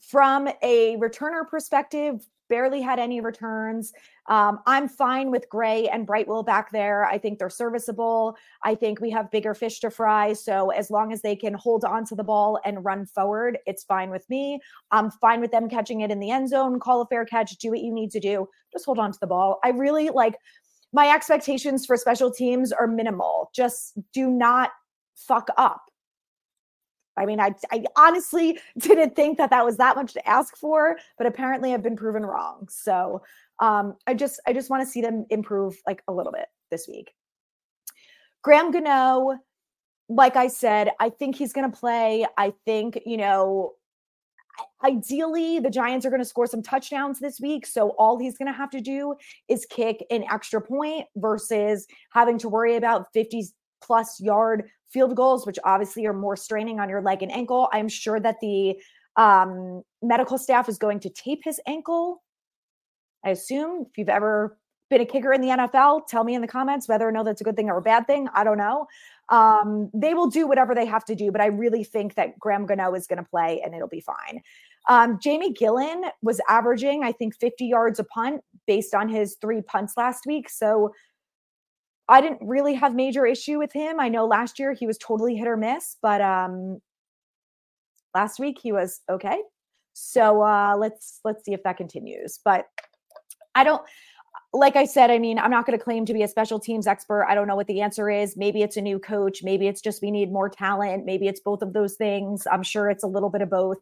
from 0.00 0.48
a 0.62 0.96
returner 0.96 1.48
perspective, 1.48 2.24
barely 2.48 2.80
had 2.80 2.98
any 2.98 3.20
returns. 3.20 3.92
Um, 4.26 4.60
I'm 4.66 4.88
fine 4.88 5.30
with 5.30 5.48
Gray 5.48 5.88
and 5.88 6.06
Brightwell 6.06 6.42
back 6.42 6.70
there. 6.70 7.04
I 7.06 7.18
think 7.18 7.38
they're 7.38 7.50
serviceable. 7.50 8.36
I 8.62 8.74
think 8.74 9.00
we 9.00 9.10
have 9.10 9.30
bigger 9.30 9.54
fish 9.54 9.80
to 9.80 9.90
fry. 9.90 10.32
So 10.32 10.70
as 10.70 10.90
long 10.90 11.12
as 11.12 11.22
they 11.22 11.36
can 11.36 11.54
hold 11.54 11.84
on 11.84 12.04
to 12.06 12.14
the 12.14 12.24
ball 12.24 12.58
and 12.64 12.84
run 12.84 13.06
forward, 13.06 13.58
it's 13.66 13.84
fine 13.84 14.10
with 14.10 14.28
me. 14.28 14.60
I'm 14.90 15.10
fine 15.10 15.40
with 15.40 15.50
them 15.50 15.68
catching 15.68 16.00
it 16.00 16.10
in 16.10 16.20
the 16.20 16.30
end 16.30 16.48
zone, 16.48 16.80
call 16.80 17.02
a 17.02 17.06
fair 17.06 17.24
catch, 17.24 17.56
do 17.56 17.70
what 17.70 17.80
you 17.80 17.92
need 17.92 18.10
to 18.12 18.20
do. 18.20 18.48
Just 18.72 18.84
hold 18.84 18.98
on 18.98 19.12
to 19.12 19.18
the 19.20 19.26
ball. 19.26 19.58
I 19.64 19.70
really 19.70 20.10
like 20.10 20.36
my 20.92 21.08
expectations 21.08 21.84
for 21.84 21.96
special 21.96 22.30
teams 22.30 22.72
are 22.72 22.86
minimal. 22.86 23.50
Just 23.54 23.98
do 24.12 24.30
not 24.30 24.70
fuck 25.14 25.48
up. 25.56 25.87
I 27.18 27.26
mean, 27.26 27.40
I, 27.40 27.54
I 27.70 27.84
honestly 27.96 28.58
didn't 28.78 29.16
think 29.16 29.38
that 29.38 29.50
that 29.50 29.64
was 29.64 29.76
that 29.76 29.96
much 29.96 30.14
to 30.14 30.28
ask 30.28 30.56
for, 30.56 30.98
but 31.16 31.26
apparently 31.26 31.74
I've 31.74 31.82
been 31.82 31.96
proven 31.96 32.24
wrong. 32.24 32.68
So 32.70 33.22
um, 33.60 33.96
I 34.06 34.14
just 34.14 34.40
I 34.46 34.52
just 34.52 34.70
want 34.70 34.82
to 34.82 34.88
see 34.88 35.00
them 35.00 35.26
improve 35.30 35.76
like 35.86 36.02
a 36.08 36.12
little 36.12 36.32
bit 36.32 36.46
this 36.70 36.86
week. 36.88 37.12
Graham 38.42 38.70
Gano, 38.70 39.38
like 40.08 40.36
I 40.36 40.48
said, 40.48 40.90
I 41.00 41.10
think 41.10 41.36
he's 41.36 41.52
going 41.52 41.70
to 41.70 41.76
play. 41.76 42.26
I 42.36 42.54
think 42.64 43.00
you 43.04 43.16
know, 43.16 43.74
ideally 44.84 45.58
the 45.58 45.70
Giants 45.70 46.06
are 46.06 46.10
going 46.10 46.22
to 46.22 46.28
score 46.28 46.46
some 46.46 46.62
touchdowns 46.62 47.18
this 47.18 47.40
week. 47.40 47.66
So 47.66 47.90
all 47.90 48.18
he's 48.18 48.38
going 48.38 48.50
to 48.50 48.56
have 48.56 48.70
to 48.70 48.80
do 48.80 49.14
is 49.48 49.66
kick 49.66 50.04
an 50.10 50.24
extra 50.30 50.60
point 50.60 51.06
versus 51.16 51.86
having 52.10 52.38
to 52.38 52.48
worry 52.48 52.76
about 52.76 53.12
50 53.12 53.44
plus 53.80 54.20
yard 54.20 54.68
field 54.90 55.14
goals, 55.14 55.46
which 55.46 55.58
obviously 55.64 56.06
are 56.06 56.12
more 56.12 56.36
straining 56.36 56.80
on 56.80 56.88
your 56.88 57.02
leg 57.02 57.22
and 57.22 57.32
ankle. 57.32 57.68
I'm 57.72 57.88
sure 57.88 58.20
that 58.20 58.40
the 58.40 58.80
um, 59.16 59.82
medical 60.02 60.38
staff 60.38 60.68
is 60.68 60.78
going 60.78 61.00
to 61.00 61.10
tape 61.10 61.40
his 61.44 61.60
ankle. 61.66 62.22
I 63.24 63.30
assume 63.30 63.86
if 63.90 63.98
you've 63.98 64.08
ever 64.08 64.56
been 64.90 65.00
a 65.00 65.04
kicker 65.04 65.32
in 65.32 65.40
the 65.40 65.48
NFL, 65.48 66.06
tell 66.06 66.24
me 66.24 66.34
in 66.34 66.40
the 66.40 66.48
comments 66.48 66.88
whether 66.88 67.06
or 67.06 67.12
no 67.12 67.22
that's 67.22 67.40
a 67.40 67.44
good 67.44 67.56
thing 67.56 67.68
or 67.68 67.78
a 67.78 67.82
bad 67.82 68.06
thing. 68.06 68.28
I 68.32 68.44
don't 68.44 68.58
know. 68.58 68.86
Um, 69.28 69.90
they 69.92 70.14
will 70.14 70.30
do 70.30 70.46
whatever 70.46 70.74
they 70.74 70.86
have 70.86 71.04
to 71.06 71.14
do, 71.14 71.30
but 71.30 71.42
I 71.42 71.46
really 71.46 71.84
think 71.84 72.14
that 72.14 72.38
Graham 72.38 72.64
Gano 72.64 72.94
is 72.94 73.06
going 73.06 73.22
to 73.22 73.28
play 73.28 73.60
and 73.62 73.74
it'll 73.74 73.88
be 73.88 74.00
fine. 74.00 74.40
Um, 74.88 75.18
Jamie 75.22 75.52
Gillan 75.52 76.10
was 76.22 76.40
averaging, 76.48 77.04
I 77.04 77.12
think, 77.12 77.38
50 77.38 77.66
yards 77.66 77.98
a 77.98 78.04
punt 78.04 78.40
based 78.66 78.94
on 78.94 79.08
his 79.08 79.36
three 79.40 79.60
punts 79.60 79.94
last 79.98 80.24
week. 80.26 80.48
So 80.48 80.94
I 82.08 82.20
didn't 82.20 82.40
really 82.42 82.74
have 82.74 82.94
major 82.94 83.26
issue 83.26 83.58
with 83.58 83.72
him. 83.72 84.00
I 84.00 84.08
know 84.08 84.26
last 84.26 84.58
year 84.58 84.72
he 84.72 84.86
was 84.86 84.98
totally 84.98 85.36
hit 85.36 85.46
or 85.46 85.56
miss, 85.56 85.96
but 86.00 86.20
um 86.20 86.80
last 88.14 88.38
week 88.40 88.58
he 88.62 88.72
was 88.72 89.00
okay. 89.10 89.38
So 89.92 90.42
uh 90.42 90.76
let's 90.78 91.20
let's 91.24 91.44
see 91.44 91.52
if 91.52 91.62
that 91.64 91.76
continues. 91.76 92.40
But 92.44 92.66
I 93.54 93.64
don't 93.64 93.82
like 94.52 94.76
I 94.76 94.86
said, 94.86 95.10
I 95.10 95.18
mean, 95.18 95.38
I'm 95.38 95.50
not 95.50 95.66
going 95.66 95.78
to 95.78 95.84
claim 95.84 96.06
to 96.06 96.14
be 96.14 96.22
a 96.22 96.28
special 96.28 96.58
teams 96.58 96.86
expert. 96.86 97.26
I 97.28 97.34
don't 97.34 97.46
know 97.46 97.56
what 97.56 97.66
the 97.66 97.82
answer 97.82 98.08
is. 98.08 98.36
Maybe 98.36 98.62
it's 98.62 98.78
a 98.78 98.80
new 98.80 98.98
coach. 98.98 99.42
Maybe 99.42 99.68
it's 99.68 99.82
just 99.82 100.00
we 100.00 100.10
need 100.10 100.32
more 100.32 100.48
talent. 100.48 101.04
Maybe 101.04 101.28
it's 101.28 101.40
both 101.40 101.60
of 101.60 101.74
those 101.74 101.96
things. 101.96 102.46
I'm 102.50 102.62
sure 102.62 102.88
it's 102.88 103.04
a 103.04 103.08
little 103.08 103.28
bit 103.28 103.42
of 103.42 103.50
both. 103.50 103.76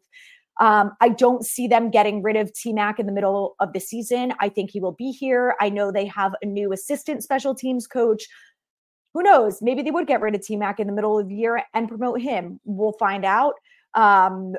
Um, 0.59 0.93
I 1.01 1.09
don't 1.09 1.45
see 1.45 1.67
them 1.67 1.91
getting 1.91 2.23
rid 2.23 2.35
of 2.35 2.53
T 2.53 2.73
Mac 2.73 2.99
in 2.99 3.05
the 3.05 3.11
middle 3.11 3.55
of 3.59 3.73
the 3.73 3.79
season. 3.79 4.33
I 4.39 4.49
think 4.49 4.71
he 4.71 4.79
will 4.79 4.93
be 4.93 5.11
here. 5.11 5.55
I 5.59 5.69
know 5.69 5.91
they 5.91 6.05
have 6.07 6.33
a 6.41 6.45
new 6.45 6.73
assistant 6.73 7.23
special 7.23 7.53
teams 7.53 7.85
coach. 7.85 8.25
Who 9.13 9.23
knows? 9.23 9.61
Maybe 9.61 9.81
they 9.81 9.91
would 9.91 10.07
get 10.07 10.21
rid 10.21 10.35
of 10.35 10.41
T 10.41 10.55
Mac 10.55 10.79
in 10.79 10.87
the 10.87 10.93
middle 10.93 11.19
of 11.19 11.27
the 11.27 11.35
year 11.35 11.63
and 11.73 11.87
promote 11.87 12.21
him. 12.21 12.59
We'll 12.65 12.93
find 12.93 13.25
out. 13.25 13.53
Um, 13.93 14.55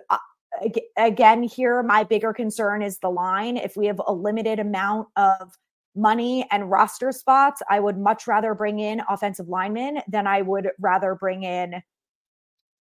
again, 0.96 1.42
here, 1.42 1.82
my 1.82 2.04
bigger 2.04 2.32
concern 2.32 2.82
is 2.82 2.98
the 2.98 3.10
line. 3.10 3.56
If 3.56 3.76
we 3.76 3.86
have 3.86 4.00
a 4.06 4.12
limited 4.12 4.58
amount 4.58 5.08
of 5.16 5.56
money 5.94 6.46
and 6.50 6.70
roster 6.70 7.12
spots, 7.12 7.60
I 7.68 7.80
would 7.80 7.98
much 7.98 8.26
rather 8.26 8.54
bring 8.54 8.78
in 8.78 9.02
offensive 9.08 9.48
linemen 9.48 10.00
than 10.08 10.26
I 10.26 10.42
would 10.42 10.70
rather 10.78 11.14
bring 11.14 11.42
in 11.42 11.82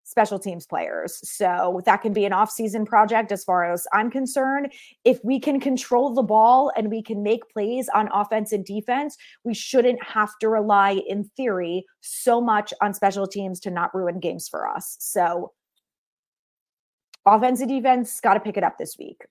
special 0.08 0.40
teams 0.40 0.66
players. 0.66 1.20
So 1.30 1.82
that 1.86 1.98
can 1.98 2.14
be 2.14 2.24
an 2.24 2.32
off-season 2.32 2.86
project 2.86 3.34
as 3.34 3.44
far 3.44 3.70
as 3.70 3.86
I'm 3.92 4.10
concerned. 4.10 4.72
If 5.04 5.20
we 5.22 5.38
can 5.38 5.60
control 5.60 6.14
the 6.14 6.24
ball 6.24 6.72
and 6.78 6.90
we 6.90 7.04
can 7.04 7.24
make 7.24 7.50
plays 7.50 7.90
on 7.94 8.08
offense 8.14 8.54
and 8.54 8.64
defense, 8.64 9.18
we 9.44 9.54
shouldn't 9.54 10.02
have 10.02 10.32
to 10.40 10.48
rely 10.48 11.02
in 11.10 11.26
theory 11.36 11.86
so 12.00 12.40
much 12.40 12.74
on 12.82 12.94
special 12.94 13.28
teams 13.28 13.60
to 13.60 13.70
not 13.70 13.94
ruin 13.94 14.22
games 14.22 14.48
for 14.48 14.66
us. 14.66 14.96
So 15.00 15.52
offense 17.26 17.60
and 17.60 17.70
defense 17.70 18.22
got 18.22 18.36
to 18.36 18.40
pick 18.40 18.56
it 18.56 18.64
up 18.64 18.78
this 18.78 18.96
week. 18.98 19.26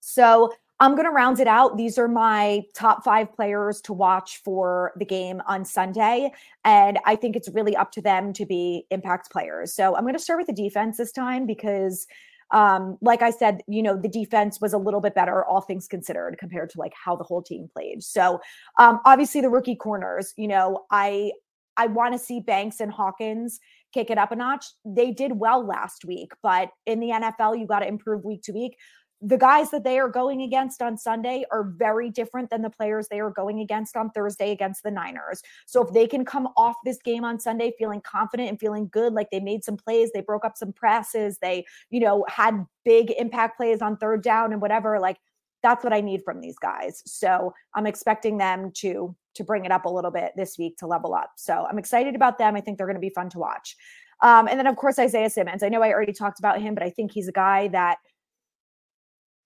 So 0.00 0.52
I'm 0.82 0.96
going 0.96 1.04
to 1.04 1.12
round 1.12 1.38
it 1.38 1.46
out. 1.46 1.76
These 1.76 1.96
are 1.96 2.08
my 2.08 2.62
top 2.74 3.04
five 3.04 3.32
players 3.32 3.80
to 3.82 3.92
watch 3.92 4.42
for 4.44 4.92
the 4.96 5.04
game 5.04 5.40
on 5.46 5.64
Sunday. 5.64 6.32
And 6.64 6.98
I 7.06 7.14
think 7.14 7.36
it's 7.36 7.48
really 7.50 7.76
up 7.76 7.92
to 7.92 8.02
them 8.02 8.32
to 8.32 8.44
be 8.44 8.84
impact 8.90 9.30
players. 9.30 9.72
So 9.72 9.94
I'm 9.94 10.02
going 10.02 10.14
to 10.14 10.18
start 10.18 10.40
with 10.40 10.48
the 10.48 10.60
defense 10.60 10.96
this 10.96 11.12
time 11.12 11.46
because, 11.46 12.08
um, 12.50 12.98
like 13.00 13.22
I 13.22 13.30
said, 13.30 13.62
you 13.68 13.80
know, 13.80 13.96
the 13.96 14.08
defense 14.08 14.60
was 14.60 14.72
a 14.72 14.78
little 14.78 15.00
bit 15.00 15.14
better, 15.14 15.44
all 15.44 15.60
things 15.60 15.86
considered, 15.86 16.36
compared 16.40 16.70
to 16.70 16.80
like 16.80 16.94
how 16.96 17.14
the 17.14 17.22
whole 17.22 17.42
team 17.42 17.68
played. 17.72 18.02
So 18.02 18.40
um, 18.76 18.98
obviously 19.04 19.40
the 19.40 19.50
rookie 19.50 19.76
corners, 19.76 20.34
you 20.36 20.48
know, 20.48 20.84
I 20.90 21.30
I 21.76 21.86
want 21.86 22.12
to 22.12 22.18
see 22.18 22.40
Banks 22.40 22.80
and 22.80 22.92
Hawkins 22.92 23.58
kick 23.94 24.10
it 24.10 24.18
up 24.18 24.32
a 24.32 24.36
notch. 24.36 24.66
They 24.84 25.10
did 25.10 25.32
well 25.32 25.66
last 25.66 26.04
week, 26.04 26.32
but 26.42 26.70
in 26.86 27.00
the 27.00 27.08
NFL, 27.08 27.58
you 27.58 27.66
got 27.66 27.80
to 27.80 27.88
improve 27.88 28.24
week 28.24 28.42
to 28.42 28.52
week 28.52 28.76
the 29.24 29.38
guys 29.38 29.70
that 29.70 29.84
they 29.84 30.00
are 30.00 30.08
going 30.08 30.42
against 30.42 30.82
on 30.82 30.98
Sunday 30.98 31.44
are 31.52 31.62
very 31.62 32.10
different 32.10 32.50
than 32.50 32.60
the 32.60 32.70
players 32.70 33.06
they 33.06 33.20
are 33.20 33.30
going 33.30 33.60
against 33.60 33.96
on 33.96 34.10
Thursday 34.10 34.50
against 34.50 34.82
the 34.82 34.90
Niners. 34.90 35.42
So 35.66 35.86
if 35.86 35.94
they 35.94 36.08
can 36.08 36.24
come 36.24 36.48
off 36.56 36.74
this 36.84 36.98
game 37.04 37.24
on 37.24 37.38
Sunday 37.38 37.72
feeling 37.78 38.00
confident 38.00 38.48
and 38.48 38.58
feeling 38.58 38.88
good, 38.92 39.12
like 39.12 39.28
they 39.30 39.38
made 39.38 39.62
some 39.62 39.76
plays, 39.76 40.10
they 40.12 40.22
broke 40.22 40.44
up 40.44 40.56
some 40.56 40.72
presses, 40.72 41.38
they, 41.38 41.64
you 41.88 42.00
know, 42.00 42.26
had 42.28 42.66
big 42.84 43.12
impact 43.12 43.56
plays 43.56 43.80
on 43.80 43.96
third 43.96 44.24
down 44.24 44.52
and 44.52 44.60
whatever, 44.60 44.98
like 44.98 45.18
that's 45.62 45.84
what 45.84 45.92
I 45.92 46.00
need 46.00 46.22
from 46.24 46.40
these 46.40 46.58
guys. 46.58 47.02
So 47.06 47.54
I'm 47.74 47.86
expecting 47.86 48.38
them 48.38 48.72
to 48.78 49.14
to 49.34 49.44
bring 49.44 49.64
it 49.64 49.72
up 49.72 49.86
a 49.86 49.88
little 49.88 50.10
bit 50.10 50.32
this 50.36 50.58
week 50.58 50.76
to 50.76 50.86
level 50.86 51.14
up. 51.14 51.30
So 51.36 51.66
I'm 51.70 51.78
excited 51.78 52.14
about 52.14 52.36
them. 52.36 52.54
I 52.54 52.60
think 52.60 52.76
they're 52.76 52.86
going 52.86 52.96
to 52.96 53.00
be 53.00 53.08
fun 53.08 53.30
to 53.30 53.38
watch. 53.38 53.76
Um, 54.22 54.46
and 54.46 54.58
then 54.58 54.66
of 54.66 54.76
course 54.76 54.98
Isaiah 54.98 55.30
Simmons. 55.30 55.62
I 55.62 55.68
know 55.68 55.82
I 55.82 55.90
already 55.90 56.12
talked 56.12 56.38
about 56.38 56.60
him, 56.60 56.74
but 56.74 56.82
I 56.82 56.90
think 56.90 57.12
he's 57.12 57.28
a 57.28 57.32
guy 57.32 57.68
that 57.68 57.96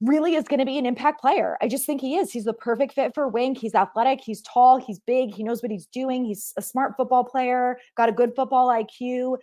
really 0.01 0.35
is 0.35 0.45
going 0.45 0.61
to 0.61 0.67
be 0.67 0.79
an 0.79 0.87
impact 0.87 1.21
player. 1.21 1.57
I 1.63 1.69
just 1.69 1.87
think 1.87 2.01
he 2.01 2.17
is. 2.17 2.31
He's 2.31 2.45
the 2.45 2.53
perfect 2.53 2.95
fit 2.95 3.15
for 3.15 3.29
Wink. 3.29 3.59
He's 3.59 3.75
athletic, 3.75 4.21
he's 4.23 4.43
tall, 4.43 4.77
he's 4.79 4.99
big, 5.01 5.35
he 5.35 5.43
knows 5.43 5.63
what 5.63 5.73
he's 5.73 5.87
doing. 5.87 6.25
He's 6.25 6.53
a 6.57 6.63
smart 6.63 6.95
football 6.97 7.25
player, 7.25 7.79
got 7.97 8.09
a 8.09 8.13
good 8.13 8.35
football 8.37 8.69
IQ. 8.69 9.39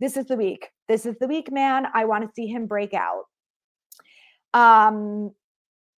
This 0.00 0.16
is 0.16 0.26
the 0.26 0.36
week. 0.36 0.68
This 0.88 1.04
is 1.04 1.16
the 1.20 1.26
week, 1.26 1.52
man. 1.52 1.86
I 1.92 2.06
want 2.06 2.24
to 2.24 2.30
see 2.34 2.46
him 2.46 2.66
break 2.66 2.94
out. 2.94 3.24
Um 4.54 5.32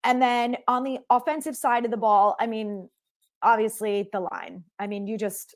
and 0.04 0.22
then 0.22 0.56
on 0.66 0.84
the 0.84 1.00
offensive 1.10 1.56
side 1.56 1.84
of 1.84 1.90
the 1.90 1.96
ball, 1.96 2.36
I 2.40 2.46
mean, 2.46 2.88
obviously 3.42 4.08
the 4.12 4.20
line. 4.20 4.64
I 4.78 4.86
mean, 4.86 5.06
you 5.06 5.18
just 5.18 5.54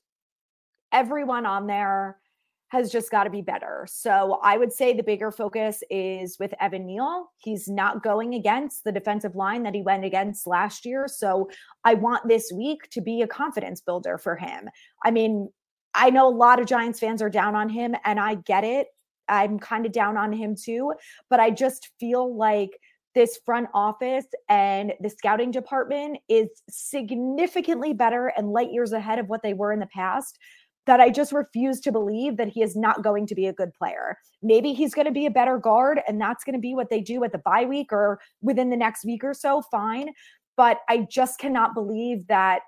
everyone 0.93 1.47
on 1.47 1.67
there 1.67 2.19
has 2.73 2.91
just 2.91 3.11
got 3.11 3.25
to 3.25 3.31
be 3.31 3.43
better. 3.43 3.87
So 3.87 4.41
I 4.43 4.57
would 4.57 4.73
say 4.73 4.95
the 4.95 5.03
bigger 5.03 5.31
focus 5.31 5.83
is 5.91 6.39
with 6.41 6.55
Evan 6.59 6.87
Neal. 6.87 7.31
He's 7.37 7.69
not 7.69 8.03
going 8.03 8.33
against 8.33 8.83
the 8.83 8.93
defensive 8.93 9.37
line 9.37 9.63
that 9.65 9.75
he 9.75 9.83
went 9.83 10.07
against 10.07 10.47
last 10.47 10.87
year. 10.87 11.07
So 11.07 11.51
I 11.85 11.93
want 11.93 12.27
this 12.27 12.51
week 12.51 12.89
to 12.93 13.03
be 13.03 13.21
a 13.21 13.27
confidence 13.27 13.83
builder 13.83 14.17
for 14.17 14.37
him. 14.37 14.71
I 15.05 15.11
mean, 15.11 15.51
I 15.93 16.09
know 16.09 16.27
a 16.27 16.31
lot 16.31 16.61
of 16.61 16.67
Giants 16.67 16.99
fans 16.99 17.21
are 17.21 17.29
down 17.29 17.55
on 17.55 17.69
him, 17.69 17.95
and 18.07 18.19
I 18.19 18.37
get 18.37 18.65
it. 18.65 18.87
I'm 19.29 19.59
kind 19.59 19.85
of 19.85 19.93
down 19.93 20.17
on 20.17 20.33
him 20.33 20.57
too, 20.57 20.95
but 21.29 21.41
I 21.41 21.51
just 21.51 21.91
feel 22.01 22.35
like 22.35 22.71
this 23.15 23.39
front 23.45 23.69
office 23.75 24.25
and 24.49 24.95
the 25.01 25.11
scouting 25.11 25.51
department 25.51 26.21
is 26.31 26.49
significantly 26.71 27.93
better 27.93 28.29
and 28.29 28.51
light 28.51 28.73
years 28.73 28.93
ahead 28.93 29.19
of 29.19 29.29
what 29.29 29.43
they 29.43 29.53
were 29.53 29.75
in 29.75 29.81
the 29.81 29.87
past 29.87 30.39
that 30.87 31.01
I 31.01 31.11
just 31.11 31.33
refuse 31.33 31.81
to 31.81 31.93
believe 31.93 32.37
that 32.37 32.49
he 32.49 32.63
is 32.63 32.75
not 32.75 33.03
going 33.03 33.27
to 33.27 33.35
be 33.35 33.47
a 33.47 33.53
good 33.53 33.73
player. 33.75 34.19
Maybe 34.43 34.73
he's 34.73 34.95
going 34.95 35.07
to 35.07 35.13
be 35.13 35.27
a 35.27 35.31
better 35.31 35.59
guard, 35.59 36.01
and 36.09 36.21
that's 36.21 36.45
going 36.45 36.55
to 36.55 36.61
be 36.61 36.75
what 36.75 36.91
they 36.91 37.01
do 37.01 37.23
at 37.25 37.33
the 37.33 37.39
bye 37.39 37.65
week 37.65 37.93
or 37.93 38.21
within 38.41 38.71
the 38.71 38.77
next 38.77 39.05
week 39.05 39.23
or 39.23 39.35
so. 39.35 39.63
Fine. 39.71 40.11
But 40.57 40.79
I 40.89 41.07
just 41.11 41.39
cannot 41.39 41.75
believe 41.75 42.27
that 42.27 42.63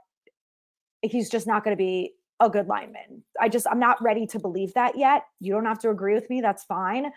he's 1.02 1.28
just 1.28 1.46
not 1.46 1.64
going 1.64 1.76
to 1.76 1.82
be 1.82 2.12
a 2.40 2.48
good 2.48 2.66
lineman. 2.66 3.22
I 3.40 3.48
just, 3.48 3.66
I'm 3.70 3.78
not 3.78 4.02
ready 4.02 4.26
to 4.28 4.38
believe 4.38 4.72
that 4.74 4.96
yet. 4.96 5.24
You 5.40 5.52
don't 5.52 5.66
have 5.66 5.78
to 5.80 5.90
agree 5.90 6.14
with 6.14 6.28
me. 6.30 6.40
That's 6.40 6.64
fine. 6.64 7.10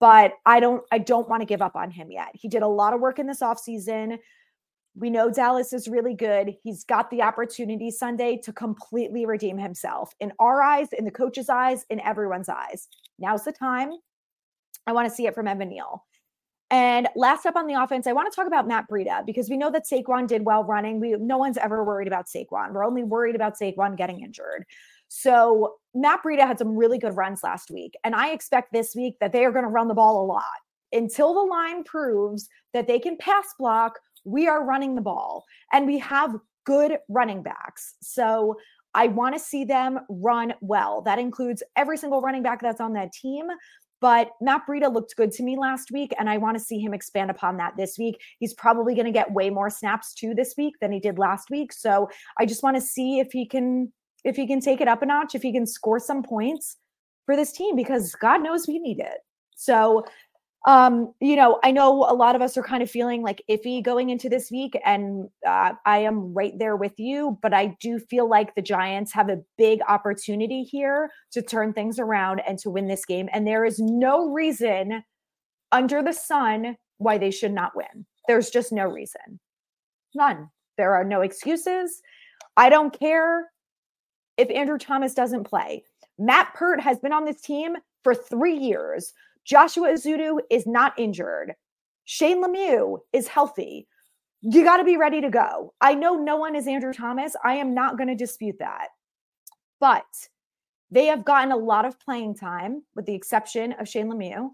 But 0.00 0.32
I 0.46 0.60
don't, 0.60 0.82
I 0.90 0.98
don't 0.98 1.28
want 1.28 1.42
to 1.42 1.46
give 1.46 1.62
up 1.62 1.76
on 1.76 1.90
him 1.90 2.10
yet. 2.10 2.28
He 2.34 2.48
did 2.48 2.62
a 2.62 2.68
lot 2.68 2.94
of 2.94 3.00
work 3.00 3.18
in 3.18 3.26
this 3.26 3.40
offseason. 3.40 4.18
We 4.96 5.10
know 5.10 5.30
Dallas 5.30 5.72
is 5.72 5.88
really 5.88 6.14
good. 6.14 6.54
He's 6.62 6.84
got 6.84 7.10
the 7.10 7.22
opportunity 7.22 7.90
Sunday 7.90 8.36
to 8.44 8.52
completely 8.52 9.26
redeem 9.26 9.58
himself 9.58 10.14
in 10.20 10.32
our 10.38 10.62
eyes, 10.62 10.88
in 10.92 11.04
the 11.04 11.10
coach's 11.10 11.48
eyes, 11.48 11.84
in 11.90 12.00
everyone's 12.00 12.48
eyes. 12.48 12.88
Now's 13.18 13.44
the 13.44 13.52
time. 13.52 13.90
I 14.86 14.92
want 14.92 15.08
to 15.08 15.14
see 15.14 15.26
it 15.26 15.34
from 15.34 15.48
Evan 15.48 15.70
Neal. 15.70 16.04
And 16.70 17.08
last 17.14 17.46
up 17.46 17.56
on 17.56 17.66
the 17.66 17.74
offense, 17.74 18.06
I 18.06 18.12
want 18.12 18.32
to 18.32 18.34
talk 18.34 18.46
about 18.46 18.66
Matt 18.66 18.88
Breida 18.88 19.24
because 19.26 19.50
we 19.50 19.56
know 19.56 19.70
that 19.70 19.84
Saquon 19.86 20.26
did 20.26 20.44
well 20.44 20.64
running. 20.64 20.98
We 20.98 21.12
no 21.12 21.38
one's 21.38 21.58
ever 21.58 21.84
worried 21.84 22.08
about 22.08 22.26
Saquon. 22.26 22.72
We're 22.72 22.84
only 22.84 23.04
worried 23.04 23.34
about 23.34 23.58
Saquon 23.58 23.96
getting 23.96 24.22
injured. 24.22 24.64
So 25.08 25.74
Matt 25.94 26.22
Breida 26.24 26.46
had 26.46 26.58
some 26.58 26.76
really 26.76 26.98
good 26.98 27.16
runs 27.16 27.42
last 27.44 27.70
week, 27.70 27.94
and 28.02 28.14
I 28.14 28.30
expect 28.30 28.72
this 28.72 28.94
week 28.94 29.16
that 29.20 29.32
they 29.32 29.44
are 29.44 29.52
going 29.52 29.64
to 29.64 29.70
run 29.70 29.88
the 29.88 29.94
ball 29.94 30.24
a 30.24 30.26
lot 30.26 30.42
until 30.92 31.34
the 31.34 31.40
line 31.40 31.84
proves 31.84 32.48
that 32.72 32.86
they 32.86 32.98
can 32.98 33.16
pass 33.18 33.46
block 33.58 33.98
we 34.24 34.48
are 34.48 34.64
running 34.64 34.94
the 34.94 35.00
ball 35.00 35.44
and 35.72 35.86
we 35.86 35.98
have 35.98 36.36
good 36.64 36.98
running 37.08 37.42
backs. 37.42 37.94
So 38.00 38.56
I 38.94 39.08
want 39.08 39.34
to 39.34 39.40
see 39.40 39.64
them 39.64 40.00
run 40.08 40.54
well. 40.60 41.02
That 41.02 41.18
includes 41.18 41.62
every 41.76 41.96
single 41.96 42.20
running 42.20 42.42
back 42.42 42.62
that's 42.62 42.80
on 42.80 42.92
that 42.94 43.12
team. 43.12 43.46
But 44.00 44.30
Matt 44.40 44.62
Breida 44.68 44.92
looked 44.92 45.16
good 45.16 45.32
to 45.32 45.42
me 45.42 45.56
last 45.56 45.90
week, 45.90 46.12
and 46.18 46.28
I 46.28 46.36
want 46.36 46.58
to 46.58 46.62
see 46.62 46.78
him 46.78 46.92
expand 46.92 47.30
upon 47.30 47.56
that 47.56 47.74
this 47.76 47.96
week. 47.98 48.20
He's 48.38 48.52
probably 48.52 48.94
going 48.94 49.06
to 49.06 49.12
get 49.12 49.32
way 49.32 49.48
more 49.48 49.70
snaps 49.70 50.12
too 50.12 50.34
this 50.34 50.54
week 50.58 50.74
than 50.80 50.92
he 50.92 51.00
did 51.00 51.18
last 51.18 51.48
week. 51.50 51.72
So 51.72 52.10
I 52.38 52.44
just 52.44 52.62
want 52.62 52.76
to 52.76 52.82
see 52.82 53.18
if 53.18 53.32
he 53.32 53.46
can 53.46 53.92
if 54.24 54.36
he 54.36 54.46
can 54.46 54.60
take 54.60 54.80
it 54.80 54.88
up 54.88 55.02
a 55.02 55.06
notch, 55.06 55.34
if 55.34 55.42
he 55.42 55.52
can 55.52 55.66
score 55.66 55.98
some 55.98 56.22
points 56.22 56.76
for 57.26 57.36
this 57.36 57.52
team, 57.52 57.76
because 57.76 58.14
God 58.14 58.42
knows 58.42 58.66
we 58.66 58.78
need 58.78 58.98
it. 58.98 59.18
So 59.54 60.04
um, 60.66 61.12
you 61.20 61.36
know, 61.36 61.58
I 61.62 61.70
know 61.72 62.06
a 62.08 62.14
lot 62.14 62.34
of 62.34 62.40
us 62.40 62.56
are 62.56 62.62
kind 62.62 62.82
of 62.82 62.90
feeling 62.90 63.22
like 63.22 63.42
iffy 63.50 63.84
going 63.84 64.08
into 64.08 64.30
this 64.30 64.50
week, 64.50 64.78
and 64.84 65.28
uh, 65.46 65.72
I 65.84 65.98
am 65.98 66.32
right 66.32 66.58
there 66.58 66.76
with 66.76 66.98
you. 66.98 67.38
But 67.42 67.52
I 67.52 67.76
do 67.80 67.98
feel 67.98 68.28
like 68.28 68.54
the 68.54 68.62
Giants 68.62 69.12
have 69.12 69.28
a 69.28 69.42
big 69.58 69.80
opportunity 69.88 70.62
here 70.62 71.10
to 71.32 71.42
turn 71.42 71.74
things 71.74 71.98
around 71.98 72.40
and 72.48 72.58
to 72.60 72.70
win 72.70 72.88
this 72.88 73.04
game. 73.04 73.28
And 73.32 73.46
there 73.46 73.66
is 73.66 73.78
no 73.78 74.30
reason 74.30 75.04
under 75.70 76.02
the 76.02 76.12
sun 76.12 76.76
why 76.98 77.18
they 77.18 77.30
should 77.30 77.52
not 77.52 77.76
win. 77.76 78.06
There's 78.26 78.48
just 78.48 78.72
no 78.72 78.86
reason. 78.86 79.40
None. 80.14 80.48
There 80.78 80.94
are 80.94 81.04
no 81.04 81.20
excuses. 81.20 82.00
I 82.56 82.70
don't 82.70 82.98
care 82.98 83.50
if 84.38 84.50
Andrew 84.50 84.78
Thomas 84.78 85.12
doesn't 85.12 85.44
play. 85.44 85.84
Matt 86.18 86.54
Peart 86.54 86.80
has 86.80 86.98
been 86.98 87.12
on 87.12 87.24
this 87.24 87.40
team 87.40 87.76
for 88.02 88.14
three 88.14 88.56
years. 88.56 89.12
Joshua 89.44 89.88
Ezeudu 89.88 90.40
is 90.50 90.66
not 90.66 90.98
injured. 90.98 91.54
Shane 92.04 92.42
Lemieux 92.42 92.98
is 93.12 93.28
healthy. 93.28 93.86
You 94.42 94.62
got 94.64 94.76
to 94.76 94.84
be 94.84 94.96
ready 94.96 95.20
to 95.20 95.30
go. 95.30 95.72
I 95.80 95.94
know 95.94 96.16
no 96.16 96.36
one 96.36 96.54
is 96.54 96.66
Andrew 96.66 96.92
Thomas. 96.92 97.34
I 97.44 97.54
am 97.54 97.74
not 97.74 97.96
going 97.96 98.08
to 98.08 98.14
dispute 98.14 98.56
that. 98.58 98.88
But 99.80 100.04
they 100.90 101.06
have 101.06 101.24
gotten 101.24 101.52
a 101.52 101.56
lot 101.56 101.84
of 101.84 101.98
playing 101.98 102.36
time, 102.36 102.82
with 102.94 103.06
the 103.06 103.14
exception 103.14 103.72
of 103.72 103.88
Shane 103.88 104.10
Lemieux. 104.10 104.50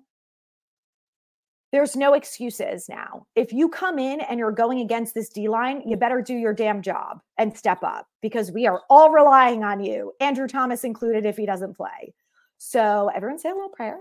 there's 1.72 1.94
no 1.94 2.14
excuses 2.14 2.88
now. 2.88 3.26
If 3.37 3.53
you 3.53 3.68
come 3.68 3.98
in 3.98 4.20
and 4.20 4.38
you're 4.38 4.50
going 4.50 4.81
against 4.81 5.14
this 5.14 5.29
D 5.29 5.48
line, 5.48 5.83
you 5.87 5.96
better 5.96 6.20
do 6.20 6.35
your 6.35 6.53
damn 6.53 6.83
job 6.83 7.20
and 7.38 7.57
step 7.57 7.83
up 7.83 8.09
because 8.22 8.50
we 8.50 8.66
are 8.66 8.83
all 8.90 9.11
relying 9.11 9.62
on 9.62 9.81
you, 9.81 10.12
Andrew 10.20 10.48
Thomas 10.48 10.83
included, 10.83 11.26
if 11.26 11.37
he 11.37 11.46
doesn't 11.46 11.76
play. 11.76 12.12
So 12.59 13.11
everyone 13.14 13.38
say 13.38 13.50
a 13.50 13.55
little 13.55 13.68
prayer 13.68 13.98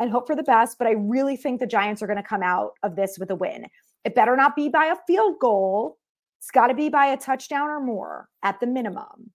and 0.00 0.10
hope 0.10 0.26
for 0.26 0.34
the 0.34 0.42
best. 0.42 0.78
But 0.78 0.88
I 0.88 0.92
really 0.92 1.36
think 1.36 1.60
the 1.60 1.66
Giants 1.66 2.02
are 2.02 2.06
going 2.06 2.16
to 2.16 2.22
come 2.22 2.42
out 2.42 2.72
of 2.82 2.96
this 2.96 3.18
with 3.18 3.30
a 3.30 3.36
win. 3.36 3.66
It 4.04 4.14
better 4.14 4.34
not 4.34 4.56
be 4.56 4.68
by 4.68 4.86
a 4.86 4.96
field 5.06 5.38
goal. 5.38 5.98
It's 6.40 6.50
got 6.50 6.68
to 6.68 6.74
be 6.74 6.88
by 6.88 7.06
a 7.06 7.16
touchdown 7.16 7.68
or 7.68 7.80
more 7.80 8.28
at 8.42 8.58
the 8.58 8.66
minimum. 8.66 9.30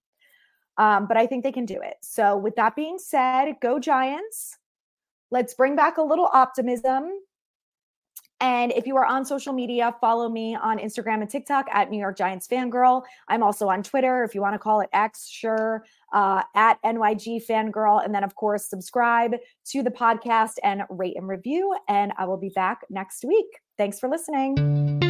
Um, 0.78 1.08
but 1.08 1.15
I 1.15 1.28
think 1.28 1.43
they 1.43 1.51
can 1.51 1.65
do 1.65 1.80
it. 1.82 1.95
So, 2.01 2.36
with 2.36 2.56
that 2.56 2.75
being 2.75 2.97
said, 2.97 3.54
go 3.62 3.80
Giants. 3.80 4.58
Let's 5.32 5.54
bring 5.54 5.75
back 5.75 5.97
a 5.97 6.01
little 6.01 6.30
optimism. 6.34 7.12
And 8.45 8.71
if 8.73 8.86
you 8.86 8.95
are 8.95 9.05
on 9.05 9.25
social 9.25 9.53
media, 9.53 9.95
follow 9.99 10.29
me 10.29 10.55
on 10.55 10.77
Instagram 10.77 11.21
and 11.21 11.27
TikTok 11.27 11.65
at 11.71 11.89
New 11.89 11.97
York 11.97 12.15
Giants 12.15 12.47
Fangirl. 12.47 13.01
I'm 13.27 13.41
also 13.41 13.69
on 13.69 13.81
Twitter, 13.81 14.23
if 14.23 14.36
you 14.36 14.41
want 14.41 14.53
to 14.53 14.60
call 14.60 14.81
it 14.81 14.89
X, 14.93 15.27
sure, 15.27 15.84
uh, 16.13 16.43
at 16.53 16.77
NYG 16.84 17.43
Fangirl. 17.43 18.05
And 18.05 18.13
then, 18.13 18.23
of 18.23 18.36
course, 18.36 18.69
subscribe 18.69 19.31
to 19.71 19.81
the 19.81 19.89
podcast 19.89 20.58
and 20.63 20.84
rate 20.91 21.17
and 21.17 21.27
review. 21.27 21.75
And 21.89 22.13
I 22.19 22.25
will 22.25 22.38
be 22.38 22.49
back 22.49 22.81
next 22.91 23.25
week. 23.25 23.47
Thanks 23.79 23.99
for 23.99 24.10
listening. 24.10 25.05